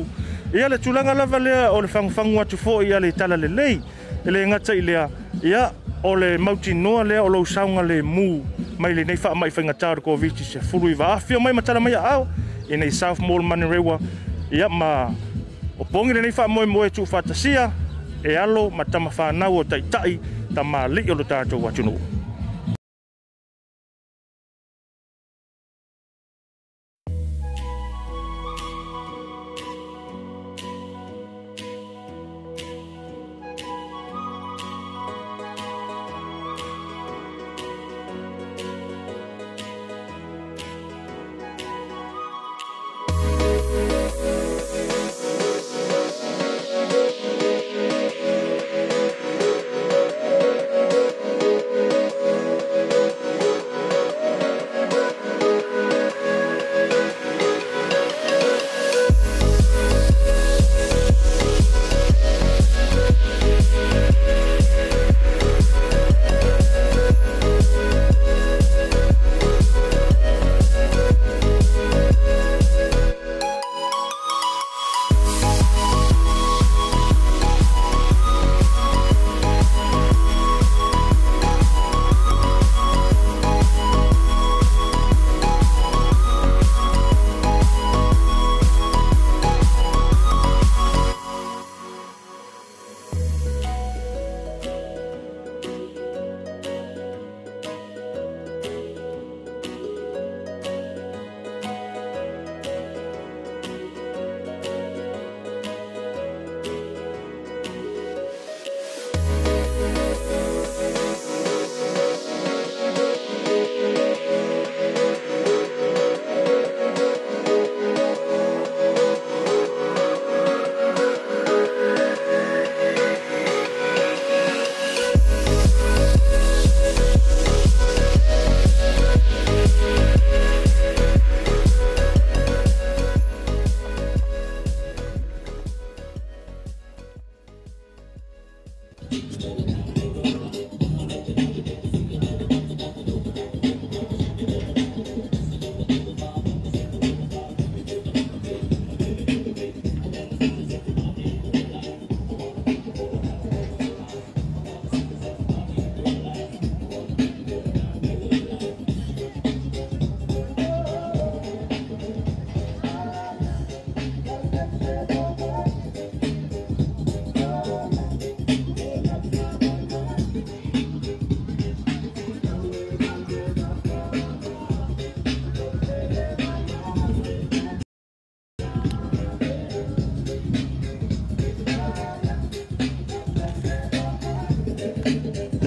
ia 0.56 0.66
le 0.70 0.76
tulanga 0.82 1.14
la 1.20 1.24
vale 1.32 1.52
o 1.76 1.80
le 1.82 1.88
fang 1.94 2.08
fang 2.16 2.32
wa 2.38 2.44
tu 2.50 2.56
foi 2.64 2.86
ia 2.90 2.98
le 3.04 3.10
tala 3.18 3.36
le 3.42 3.48
lei 3.58 3.76
ele 4.26 4.38
nga 4.48 4.58
tsa 4.60 4.72
ile 4.80 4.96
ia 5.50 5.62
o 6.02 6.10
le 6.20 6.30
mauti 6.44 6.72
noa 6.84 7.02
le 7.10 7.16
o 7.20 7.28
lo 7.34 7.44
saunga 7.44 7.82
le 7.90 7.96
mu 8.14 8.28
mai 8.80 8.94
le 8.96 9.02
nei 9.08 9.16
fa 9.22 9.30
mai 9.40 9.50
fa 9.54 9.60
nga 9.66 9.74
tar 9.82 9.96
ko 10.04 10.16
vi 10.20 10.28
se 10.34 10.60
fulu 10.68 10.88
i 10.88 10.94
va 11.00 11.08
fi 11.26 11.34
mai 11.44 11.52
matala 11.56 11.80
mai 11.84 11.94
au 12.14 12.22
i 12.72 12.76
nei 12.80 12.90
south 12.90 13.18
mani 13.48 13.66
rewa 13.72 13.96
ia 14.56 14.66
ma 14.78 14.90
o 15.80 15.84
pongi 15.92 16.12
le 16.14 16.20
nei 16.22 16.32
fa 16.38 16.44
moe 16.54 16.64
moe 16.74 16.88
tu 16.96 17.02
fa 17.12 17.20
tasia 17.28 17.64
e 18.30 18.36
alo 18.36 18.70
matama 18.78 19.10
fa 19.10 19.26
na 19.32 19.46
o 19.58 19.62
tai 19.70 19.82
tai 19.94 20.10
ta 20.54 20.62
mali 20.72 21.04
o 21.10 21.14
lo 21.14 21.24
ta 21.24 21.38
tu 21.50 21.56
wa 21.64 21.70
tu 21.76 21.82
nu 21.88 21.94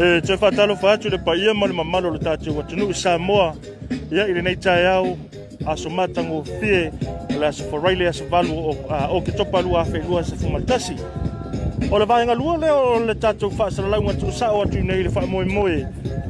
Le 0.06 0.22
te 0.22 0.36
whatalo 0.42 0.76
whaatu 0.82 1.10
le 1.10 1.18
paia 1.18 1.52
ma 1.56 1.66
le 1.68 1.74
mamalo 1.74 2.12
le 2.12 2.20
tātua 2.20 2.54
wa 2.54 2.64
tunu 2.70 2.92
i 2.92 2.94
Samoa 2.94 3.56
ia 4.14 4.28
i 4.30 4.36
le 4.36 4.44
nei 4.46 4.56
tae 4.62 4.84
au 4.92 5.16
aso 5.72 5.90
matango 5.90 6.44
fie 6.46 6.92
le 7.34 7.46
aso 7.48 7.66
whareile 7.74 8.06
aso 8.12 8.28
valu 8.30 8.54
o, 8.70 8.76
a, 8.86 9.08
o 9.10 9.18
ke 9.26 9.34
topa 9.34 9.64
lua 9.66 9.82
awhi 9.82 10.04
lua 10.06 10.22
aso 10.22 10.38
fumaltasi. 10.38 10.94
O 11.90 11.98
le 11.98 12.06
vahenga 12.06 12.38
lua 12.38 12.54
le 12.62 12.70
o 12.70 13.00
le 13.08 13.16
tātou 13.18 13.50
whaasara 13.58 13.90
launga 13.96 14.14
tu 14.22 14.30
sao 14.32 14.62
atu 14.62 14.84
nei 14.86 15.02
le 15.08 15.14
whaamoe 15.16 15.50
moe. 15.50 15.82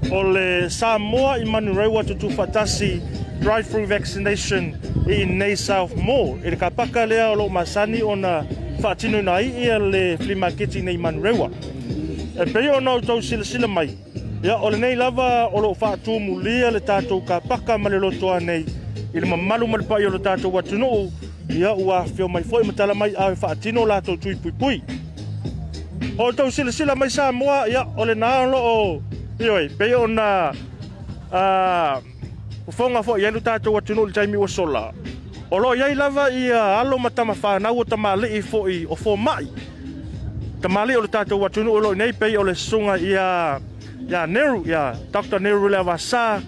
O 0.08 0.24
le 0.24 0.48
Samoa 0.72 1.36
i 1.44 1.46
manu 1.46 1.76
reua 1.76 2.06
tu 2.08 2.16
tu 2.22 2.32
whatasi 2.32 2.94
drive-thru 3.44 3.84
vaccination 3.92 4.72
i 5.12 5.26
nei 5.26 5.58
South 5.60 5.98
Mall. 6.00 6.38
I 6.46 6.48
e 6.48 6.56
le 6.56 6.62
kapaka 6.64 7.04
lea 7.12 7.28
o 7.34 7.40
lo 7.42 7.50
masani 7.52 8.00
o 8.06 8.16
na 8.16 8.38
whaatino 8.80 9.20
na 9.26 9.42
i 9.44 9.52
ia 9.68 9.78
le 9.84 10.14
flea 10.24 10.38
marketing 10.48 10.88
nei 10.94 10.98
manu 11.02 11.28
reua 11.28 11.52
e 12.40 12.46
pei 12.46 12.68
ona 12.70 12.92
o 12.94 13.02
tau 13.02 13.22
silasila 13.24 13.68
mai 13.68 13.96
ia 14.44 14.56
o 14.60 14.70
lenei 14.70 14.96
lava 14.96 15.48
o 15.56 15.60
loo 15.62 15.74
faatumulia 15.74 16.72
le 16.72 16.80
tatou 16.80 17.22
ka 17.22 17.40
ma 17.78 17.90
le 17.90 17.98
lotoa 18.00 18.40
nei 18.40 18.66
i 19.16 19.20
le 19.20 19.26
mamalu 19.26 19.66
ma 19.68 19.78
le 19.78 19.84
paʻi 19.88 20.06
o 20.08 20.10
le 20.10 20.20
tatou 20.20 20.58
atunuu 20.60 21.12
ia 21.50 21.72
ua 21.76 22.04
feo 22.06 22.28
mai 22.28 22.44
foʻi 22.44 22.64
matala 22.68 22.94
mai 22.94 23.12
a 23.18 23.32
e 23.32 23.36
faatino 23.36 23.82
o 23.82 23.86
latou 23.86 24.18
tui 24.18 24.36
pui. 24.60 24.84
o 26.20 26.28
le 26.30 26.36
tau 26.36 26.52
silasila 26.52 26.96
mai 26.96 27.10
sa 27.10 27.32
moa 27.32 27.70
ia 27.70 27.84
o 27.98 28.06
lenā 28.06 28.52
loo 28.52 29.02
ioe 29.40 29.70
pei 29.78 29.96
ona 29.96 30.28
ufoga 32.68 33.00
foʻi 33.08 33.26
ai 33.26 33.32
lo 33.32 33.40
tatou 33.40 33.78
atunuu 33.78 34.08
le 34.08 34.14
taimi 34.14 34.38
ua 34.38 34.48
sola 34.48 34.92
Olo 35.52 35.64
loo 35.76 35.76
iai 35.76 35.96
lava 35.96 36.30
ia 36.32 36.80
alo 36.82 36.98
ma 36.98 37.10
tamafanau 37.10 37.80
o 37.80 37.84
tamaliʻi 37.86 38.42
foʻi 38.44 38.88
o 38.90 39.16
mai 39.18 39.46
te 40.66 40.70
male 40.72 40.96
o 40.98 41.02
le 41.04 41.10
tātou 41.14 41.38
watunu 41.44 41.76
o 41.78 41.78
loi 41.80 41.96
nei 42.00 42.14
pei 42.18 42.40
o 42.42 42.44
le 42.44 42.56
sunga 42.58 42.96
i 42.98 43.12
a 43.22 43.30
ia 44.10 44.24
Neru, 44.26 44.64
ia 44.66 44.96
Dr. 45.14 45.38
Neru 45.38 45.68
le 45.70 45.78
awasā 45.78 46.40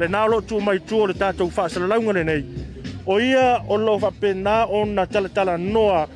le 0.00 0.06
nā 0.08 0.22
lo 0.32 0.38
tū 0.40 0.62
mai 0.64 0.80
tu 0.80 1.02
o 1.02 1.08
le 1.10 1.12
tātou 1.18 1.50
wha 1.52 1.66
sa 1.68 1.82
launga 1.84 2.14
nei 2.24 2.40
o 3.04 3.18
ia 3.20 3.58
o 3.68 3.76
lo 3.76 3.98
wha 4.00 4.08
pe 4.22 4.30
nā 4.32 4.54
o 4.64 4.80
na 4.88 5.04
tala 5.06 5.28
tala 5.28 5.58
noa 5.60 6.06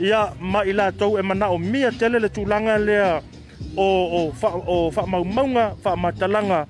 ia 0.00 0.26
ma 0.38 0.60
i 0.68 0.74
lātou 0.76 1.16
e 1.16 1.24
mana 1.24 1.48
o 1.54 1.56
mia 1.56 1.88
tele 1.98 2.20
le 2.20 2.28
tūlanga 2.28 2.76
lea 2.84 3.08
o 3.80 3.88
o 4.18 4.20
fa 4.36 4.52
o 4.60 4.76
fa 4.92 5.06
mau 5.06 5.24
maunga 5.24 5.70
fa 5.82 5.96
matalanga 5.96 6.66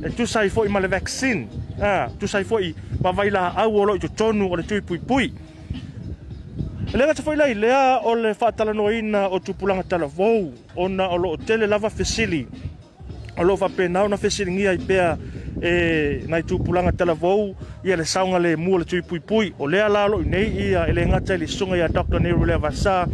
e 0.00 0.14
tu 0.16 0.24
sai 0.26 0.48
fo 0.48 0.64
i 0.64 0.72
male 0.72 0.88
vaccine 0.96 1.44
tu 2.18 2.24
sai 2.26 2.44
fo 2.48 2.56
i 2.70 2.72
ma 3.04 3.12
vai 3.12 3.28
la 3.28 3.50
au 3.64 3.82
o 3.82 3.84
lo 3.92 3.98
tonu 4.16 4.48
o 4.48 4.56
le 4.56 4.62
tui 4.64 4.80
pui 4.80 4.98
pui 4.98 5.28
Ele 6.92 7.04
ngata 7.06 7.22
foi 7.22 7.36
lai 7.36 7.54
lea 7.54 8.00
o 8.02 8.14
le 8.14 8.32
fatala 8.34 8.72
no 8.72 8.88
ina 8.90 9.28
o 9.28 9.38
tupulanga 9.38 9.82
tala 9.82 10.06
vou 10.06 10.54
ona 10.74 11.08
o 11.10 11.16
lo 11.18 11.36
tele 11.36 11.66
lava 11.66 11.90
fesili. 11.90 12.46
O 13.36 13.44
lo 13.44 13.56
va 13.56 13.68
pena 13.68 14.04
ona 14.04 14.16
fesili 14.16 14.50
ngia 14.52 14.72
i 14.72 14.78
pea 14.78 15.18
e 15.60 16.24
nai 16.28 16.42
tupulanga 16.42 16.92
tala 16.92 17.12
vou 17.12 17.54
ia 17.84 17.94
le 17.96 18.04
saunga 18.04 18.38
le 18.38 18.56
mua 18.56 18.78
le 18.78 18.84
tui 18.86 19.02
pui 19.02 19.20
pui 19.20 19.52
o 19.58 19.66
lea 19.68 19.86
lalo 19.88 20.22
i 20.22 20.24
nei 20.24 20.48
ia 20.48 20.86
ele 20.88 21.04
ngata 21.06 21.36
le 21.36 21.46
sunga 21.46 21.76
ia 21.76 21.88
Dr. 21.88 22.20
Nero 22.20 22.44
lea 22.44 22.56
vasa 22.58 23.04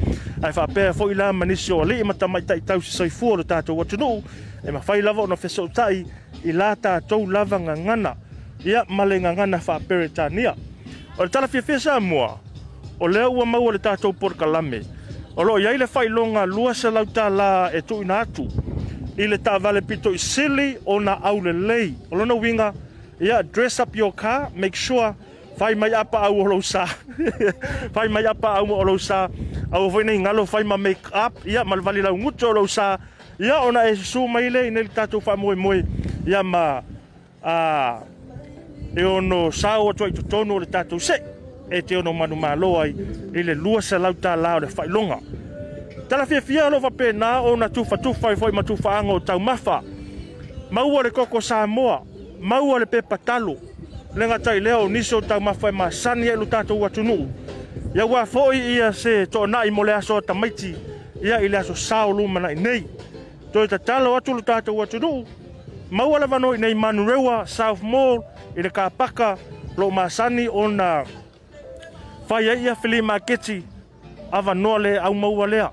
ai 0.42 0.52
fa 0.52 0.68
pea 0.68 0.92
foi 0.92 1.14
la 1.14 1.32
manisi 1.32 1.72
o 1.72 1.82
le 1.84 1.98
imata 1.98 2.28
mai 2.28 2.42
tai 2.46 2.60
tau 2.60 2.80
si 2.80 2.92
sai 2.92 3.10
fuo 3.10 3.34
lo 3.36 3.42
tato 3.44 3.74
watunu 3.74 4.22
e 4.62 4.70
ma 4.70 4.80
fai 4.80 5.02
lava 5.02 5.22
ona 5.22 5.34
fesau 5.36 5.68
tai 5.68 6.06
i 6.44 6.52
la 6.52 6.76
tatou 6.76 7.26
lava 7.26 7.58
ngangana 7.58 8.14
ia 8.64 8.84
male 8.88 9.18
ngangana 9.20 9.58
fa 9.58 9.80
pere 9.80 10.08
tania 10.12 10.54
o 11.18 11.24
le 11.24 11.28
tala 11.28 11.48
fia 11.48 11.62
fesa 11.62 11.98
mua 12.00 12.43
o 13.00 13.08
lea 13.08 13.28
ua 13.28 13.44
maua 13.46 13.72
le 13.72 13.78
tatou 13.78 14.12
porokalame 14.12 14.82
o 15.36 15.42
loo 15.44 15.58
iai 15.58 15.78
le 15.78 15.86
faailoga 15.86 16.46
lua 16.46 16.74
se 16.74 16.90
lau 16.90 17.04
tālā 17.06 17.70
e 17.74 17.82
tuuina 17.82 18.20
atu 18.22 18.46
i 19.16 19.26
le 19.30 19.38
taavale 19.38 19.80
pitoʻi 19.82 20.18
sili 20.18 20.68
ona 20.86 21.18
aulelei 21.22 21.94
o 22.10 22.16
lona 22.18 22.34
uiga 22.34 22.72
ia 23.20 23.42
dress 23.42 23.80
up 23.80 23.96
your 23.96 24.12
car 24.14 24.50
make 24.54 24.76
sure 24.76 25.14
fai 25.58 25.74
mai 25.74 25.92
apa 25.94 26.18
au 26.26 26.40
o 26.42 26.46
lou 26.46 26.62
sā 26.62 26.86
fai 27.94 28.08
mai 28.08 28.24
apa 28.26 28.48
au 28.58 28.72
o 28.74 28.82
lo 28.84 28.94
sā 28.98 29.26
aua 29.72 29.90
foʻi 29.90 30.04
nei 30.06 30.22
galo 30.22 30.46
fai 30.46 30.62
ma 30.64 30.76
make 30.78 31.10
up 31.12 31.38
ia 31.46 31.64
ma 31.64 31.76
le 31.76 31.82
valilauguto 31.82 32.48
o 32.50 32.58
lou 32.60 32.66
sā 32.70 32.96
ia 33.38 33.58
ona 33.60 33.86
e 33.90 33.94
susū 33.98 34.26
mai 34.30 34.50
le 34.50 34.66
inai 34.70 34.82
le 34.86 34.94
tatou 34.94 35.20
faamoemoe 35.22 35.82
ia 36.30 36.42
ma 36.42 36.82
ah, 37.42 38.00
e 38.96 39.02
ono 39.04 39.46
sā 39.50 39.78
ou 39.82 39.90
atu 39.90 40.04
ai 40.06 40.12
totonu 40.14 40.54
o 40.54 40.58
le 40.62 40.66
e 41.70 41.82
te 41.82 41.96
ono 41.98 42.12
manu 42.12 42.36
mālo 42.36 42.76
ai 42.80 42.94
i 43.34 43.42
le 43.42 43.54
lua 43.54 43.82
sa 43.82 43.98
lau 43.98 44.12
tā 44.12 44.36
lao 44.36 44.58
le 44.60 44.66
whailonga. 44.68 45.18
Tala 46.08 46.26
fia 46.26 46.40
fia 46.40 46.70
lo 46.70 46.80
vape 46.80 47.12
nā 47.12 47.38
o 47.42 47.56
na 47.56 47.68
tufa 47.68 47.96
tufa 47.96 48.32
i 48.32 48.36
fwoi 48.36 48.52
ma 48.52 48.62
tufa 48.62 48.98
ango 48.98 49.20
tau 49.20 49.40
mafa. 49.40 49.80
Maua 50.70 51.02
le 51.02 51.10
koko 51.10 51.40
sa 51.40 51.66
moa, 51.66 52.02
maua 52.40 52.78
le 52.78 52.86
pepa 52.86 53.18
talo. 53.18 53.56
Lenga 54.14 54.38
tai 54.38 54.60
leo 54.60 54.88
niso 54.88 55.20
tau 55.20 55.40
mafa 55.40 55.68
i 55.68 55.72
ma 55.72 55.90
sani 55.90 56.26
e 56.28 56.36
lu 56.36 56.44
tātou 56.46 56.80
watunu. 56.80 57.28
Ia 57.96 58.06
ua 58.06 58.26
fwoi 58.26 58.58
ia 58.76 58.92
se 58.92 59.26
to 59.26 59.46
na 59.46 59.64
i 59.64 59.70
mole 59.70 59.92
aso 59.94 60.20
tamaiti, 60.20 60.74
ia 61.22 61.40
i 61.40 61.48
le 61.48 61.58
aso 61.58 61.74
sao 61.74 62.10
luma 62.12 62.40
na 62.40 62.52
i 62.52 62.54
nei. 62.54 62.84
Toi 63.52 63.68
ta 63.68 63.78
talo 63.78 64.16
atu 64.16 64.32
lu 64.34 64.42
tātou 64.42 64.76
watunu. 64.78 65.24
Maua 65.90 66.18
le 66.18 66.26
vano 66.26 66.54
i 66.54 66.58
nei 66.58 66.74
Manurewa, 66.74 67.44
South 67.46 67.82
Mall, 67.82 68.18
i 68.56 68.62
le 68.64 68.70
kāpaka, 68.72 69.36
lo 69.76 69.90
ma 69.90 70.08
sani 70.10 70.48
o 70.48 70.66
na... 70.68 71.04
Whai 72.28 72.48
ia 72.64 72.74
whili 72.82 73.00
mā 73.02 73.20
keti, 73.20 73.62
awa 74.32 74.54
noa 74.54 74.78
le 74.78 74.96
au 74.98 75.14
maua 75.14 75.46
lea, 75.46 75.68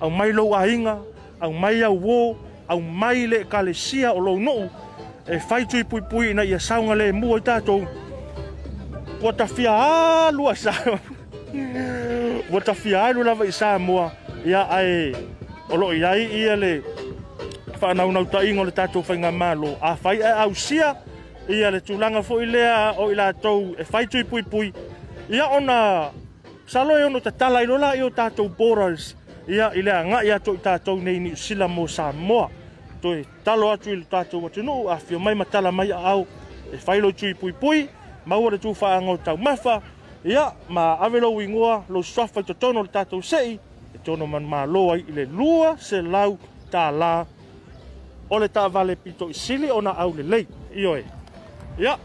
au 0.00 0.10
mai 0.10 0.32
lou 0.32 0.54
ahinga, 0.54 0.98
au 1.40 1.52
mai 1.52 1.82
au 1.82 1.94
wō, 1.98 2.36
au 2.68 2.80
mai 2.80 3.26
le 3.26 3.44
ka 3.44 3.62
le 3.62 3.72
sia 3.74 4.14
o 4.14 4.20
lou 4.20 4.38
nuu, 4.38 4.70
e 5.28 5.38
whai 5.50 5.66
tui 5.66 5.84
pui 5.84 6.00
pui 6.00 6.30
ina 6.30 6.44
ia 6.44 6.58
saunga 6.58 6.94
le 6.94 7.10
mua 7.12 7.38
i 7.38 7.42
tātou. 7.42 7.82
Wa 9.22 9.32
ta 9.32 9.46
fia 9.50 9.74
alu 10.28 10.46
a 10.48 10.54
sa. 10.54 10.70
Wa 12.52 12.60
ta 12.66 12.74
fia 12.74 13.02
alu 13.08 13.24
lava 13.26 13.44
i 13.44 13.52
sa 13.52 13.74
mua, 13.78 14.10
ia 14.46 14.62
ae, 14.70 15.10
o 15.68 15.76
lo 15.76 15.90
i 15.92 16.04
ai 16.04 16.28
ia 16.40 16.54
le, 16.56 16.76
whanau 17.82 18.12
nau 18.14 18.24
ta 18.24 18.44
ingo 18.46 18.64
le 18.64 18.70
tātou 18.70 19.02
whai 19.02 19.18
ngā 19.18 19.34
mālo, 19.34 19.74
a 19.82 19.96
whai 20.04 20.22
e 20.22 20.30
au 20.46 20.54
sia, 20.54 20.94
ia 21.48 21.74
le 21.74 21.82
tūlanga 21.82 22.22
fo 22.22 22.38
i 22.40 22.46
lea 22.46 22.94
o 23.02 23.10
i 23.10 23.18
lātou, 23.18 23.74
e 23.76 23.84
whai 23.90 24.06
tui 24.06 24.22
pui, 24.24 24.46
pui 24.46 24.70
ia 25.28 25.46
ona 25.48 26.10
salo 26.66 26.96
e 26.98 27.04
ono 27.04 27.20
tatala 27.20 27.60
ilola 27.60 27.92
i 27.94 28.02
o 28.02 28.08
tātou 28.08 28.48
borals 28.48 29.14
ia 29.48 29.70
ile 29.74 29.92
a 29.92 30.00
ngai 30.04 30.30
ato 30.32 30.54
i 30.54 30.58
tātou 30.62 31.00
nei 31.00 31.18
ni 31.20 31.36
sila 31.36 31.68
mo 31.68 31.86
Samoa 31.88 32.48
to 33.02 33.12
e 33.14 33.24
talo 33.44 33.68
atu 33.72 33.90
ilo 33.92 34.04
tātou 34.10 34.40
watu 34.46 34.62
nuu 34.64 34.88
a 34.88 34.96
fio 34.96 35.18
mai 35.20 35.34
matala 35.34 35.72
mai 35.72 35.92
a 35.92 35.96
au 36.14 36.26
e 36.72 36.78
whailo 36.86 37.12
tui 37.12 37.34
pui 37.34 37.52
pui 37.52 37.88
maua 38.24 38.50
le 38.50 38.58
tūwha 38.60 38.96
a 38.96 39.16
tau 39.24 39.36
mafa 39.36 39.82
ia 40.24 40.52
ma 40.68 40.96
avelo 41.00 41.40
ingoa 41.42 41.84
lo 41.88 42.02
swafa 42.02 42.40
i 42.40 42.44
to 42.44 42.54
tono 42.54 42.82
le 42.82 42.88
tātou 42.88 43.22
sei 43.22 43.58
e 43.94 43.98
tono 44.04 44.26
man 44.26 44.44
ma 44.44 44.64
loa 44.66 44.96
i 44.96 45.04
le 45.12 45.24
lua 45.26 45.76
se 45.78 46.00
lau 46.02 46.38
tā 46.72 46.88
la 46.90 47.26
o 48.30 48.38
le 48.38 48.48
tā 48.48 48.68
vale 48.72 48.96
pito 48.96 49.28
i 49.28 49.34
sili 49.34 49.70
ona 49.70 49.92
au 49.92 50.14
le 50.16 50.22
lei 50.22 50.46
i 50.74 50.84
oe 50.86 51.04
ia 51.78 51.98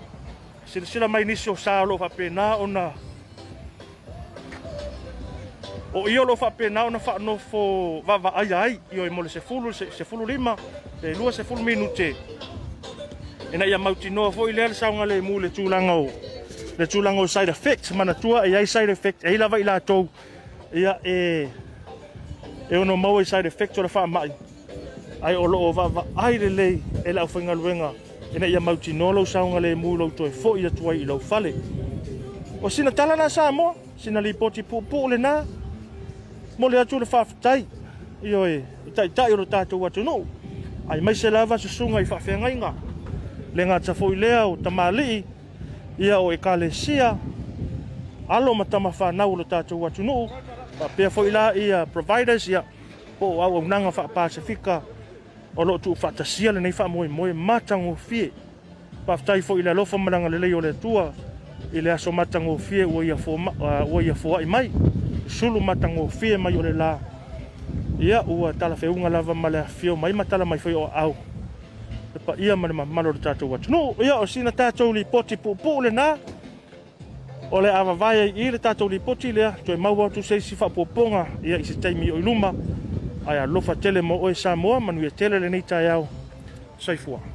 sila 0.66 0.86
sila 0.86 1.08
mai 1.08 1.24
nisi 1.26 1.50
o 1.50 1.56
sālo 1.56 1.98
hape 1.98 2.30
na 2.30 2.56
ona 2.56 2.92
o 5.96 6.10
io 6.10 6.24
lo 6.24 6.36
fa 6.36 6.50
pena 6.50 6.90
no 6.90 7.00
fa 7.00 7.18
no 7.20 7.38
fo 7.38 8.02
va 8.06 8.18
va 8.18 8.32
ai 8.34 8.52
ai 8.52 8.80
io 8.92 9.12
mo 9.12 9.28
se 9.28 9.40
fulu 9.40 9.72
se, 9.72 9.88
fulu 10.04 10.26
lima 10.26 10.56
e 11.00 11.14
lua 11.16 11.32
se 11.32 11.44
fulu 11.44 11.62
minute 11.62 12.16
e 13.52 13.58
na 13.58 13.66
ia 13.66 13.78
mauti 13.78 14.10
no 14.10 14.32
fo 14.32 14.48
ile 14.50 14.74
sa 14.74 14.90
un 14.90 15.02
ale 15.02 15.22
mule 15.22 15.52
tulanga 15.52 15.94
o 15.94 16.10
le 16.78 16.88
tulanga 16.88 17.22
o 17.22 17.28
side 17.28 17.50
effect 17.52 17.92
mana 17.92 18.14
tua 18.16 18.42
e 18.42 18.56
ai 18.56 18.66
side 18.66 18.90
effect 18.92 19.24
e 19.24 19.38
lava 19.38 19.60
ila 19.60 19.80
to 19.82 20.08
ia 20.74 21.00
e 21.04 21.48
e 22.70 22.76
uno 22.76 22.96
mau 22.96 23.20
e 23.20 23.26
side 23.26 23.46
effect 23.48 23.78
ora 23.78 23.88
fa 23.88 24.08
mai 24.08 24.32
ai 25.20 25.36
o 25.36 25.46
lo 25.46 25.72
va 25.72 25.88
va 25.88 26.06
ai 26.16 26.38
le 26.40 26.50
le 26.50 26.82
e 27.04 27.12
la 27.12 27.28
fo 27.28 27.40
inga 27.40 27.54
luenga 27.54 27.94
e 28.34 28.40
na 28.40 28.48
ia 28.48 28.60
mauti 28.60 28.94
no 28.94 29.12
lo 29.12 29.26
sa 29.26 29.44
un 29.44 29.58
ale 29.58 29.76
mule 29.76 30.10
to 30.16 30.26
e 30.26 30.32
fo 30.32 30.56
ia 30.58 30.72
tua 30.72 30.94
i 30.96 31.04
lo 31.04 31.20
fale 31.20 31.54
o 32.62 32.70
sina 32.70 32.92
talana 32.92 33.30
sa 33.30 33.52
mo 33.52 33.76
sina 33.96 34.20
lipoti 34.20 34.64
poti 34.64 34.64
pu 34.90 34.98
pu 35.02 35.08
le 35.10 35.18
na 35.18 35.62
mo 36.60 36.70
le 36.70 36.80
atu 36.80 37.00
le 37.00 37.06
whaafetai 37.10 37.66
e, 38.24 38.28
i 38.30 38.34
oe 38.36 38.66
tai 38.94 39.10
tai 39.10 39.34
o 39.34 39.46
tātou 39.46 39.86
atu 39.88 40.04
no 40.06 40.20
ai 40.90 41.02
mai 41.02 41.16
se 41.18 41.30
lava 41.34 41.58
susunga 41.58 42.02
i 42.02 42.06
whaafenga 42.08 42.50
inga 42.54 42.74
le 43.56 43.66
ngā 43.70 43.80
tafo 43.88 44.12
i 44.14 44.20
lea 44.22 44.44
o 44.46 44.56
tamali 44.58 45.24
ia 45.98 46.20
o 46.22 46.30
e 46.32 46.38
kale 46.38 46.70
sia 46.72 47.16
alo 48.30 48.54
ma 48.54 48.66
tama 48.66 48.90
whanau 48.94 49.36
lo 49.36 49.44
tātou 49.44 49.86
atu 49.90 50.04
no 50.06 50.28
pa 50.78 50.88
pe 50.96 51.10
fo 51.14 51.24
la 51.26 51.52
ia 51.58 51.86
providers 51.86 52.48
ya. 52.48 52.64
po 53.20 53.26
o 53.40 53.44
au 53.46 53.60
unanga 53.62 53.90
wha 53.96 54.08
pasifika 54.08 54.82
o 55.56 55.64
lo 55.66 55.78
tu 55.78 55.96
fata 55.96 56.26
sia 56.26 56.52
le 56.52 56.60
nei 56.62 56.72
fa 56.74 56.88
moi 56.88 57.08
moi 57.08 57.34
matang 57.34 57.88
o 57.90 57.96
fie 57.96 58.32
pa 59.06 59.18
ftai 59.18 59.42
fo 59.42 59.58
i 59.58 59.64
la 59.66 59.74
lofa 59.74 59.98
malanga 59.98 60.30
le 60.30 60.48
yo 60.50 60.60
le 60.62 60.74
tua 60.80 61.14
i 61.74 61.82
le 61.82 61.92
aso 61.92 62.12
matang 62.12 62.48
o 62.50 62.58
fie 62.58 62.84
ua 62.86 63.04
ia 63.06 63.16
fo, 63.18 63.32
uh, 63.38 64.02
ia 64.04 64.14
fo 64.14 64.36
ai 64.38 64.46
mai 64.46 64.70
sulu 65.28 65.60
matango 65.62 66.08
fie 66.10 66.38
mai 66.38 66.58
ole 66.58 66.72
la 66.74 67.00
ia 68.00 68.24
ua 68.28 68.54
tala 68.54 68.76
fe 68.76 68.88
unga 68.88 69.10
lava 69.10 69.34
male 69.34 69.64
fio 69.64 69.96
mai 69.96 70.12
matala 70.14 70.46
mai 70.46 70.60
foi 70.60 70.74
o 70.74 70.90
au 70.94 71.16
e 72.16 72.20
pa 72.20 72.36
ia 72.38 72.56
mane 72.56 72.74
ma 72.74 72.86
malo 72.86 73.14
tatou 73.14 73.52
watu 73.52 73.72
no 73.72 73.96
ia 74.04 74.16
o 74.20 74.26
sina 74.26 74.52
tatou 74.52 74.94
li 74.94 75.06
poti 75.06 75.38
pu 75.38 75.56
pu 75.56 75.82
le 75.82 75.90
na 75.90 76.18
ole 77.52 77.70
ava 77.70 77.94
vai 77.94 78.34
i 78.36 78.52
le 78.52 78.60
tatou 78.60 78.90
li 78.90 79.00
poti 79.00 79.32
le 79.32 79.52
to 79.66 79.74
e 79.74 79.78
mau 79.78 79.96
watu 79.98 80.24
sei 80.24 80.42
si 80.42 80.56
fa 80.56 80.70
poponga 80.70 81.28
ia 81.44 81.58
i 81.58 81.64
se 81.66 81.80
taimi 81.80 82.12
o 82.12 82.18
luma 82.18 82.54
ai 83.26 83.38
a 83.38 83.46
lofa 83.46 83.76
tele 83.76 84.02
mo 84.02 84.20
o 84.22 84.30
e 84.30 84.34
sa 84.36 84.56
moa 84.56 84.80
manu 84.80 85.06
e 85.08 85.12
tele 85.12 85.40
le 85.40 85.50
nei 85.50 85.62
tai 85.64 85.88
au 85.88 86.08
sai 86.78 86.98
fuanga 86.98 87.33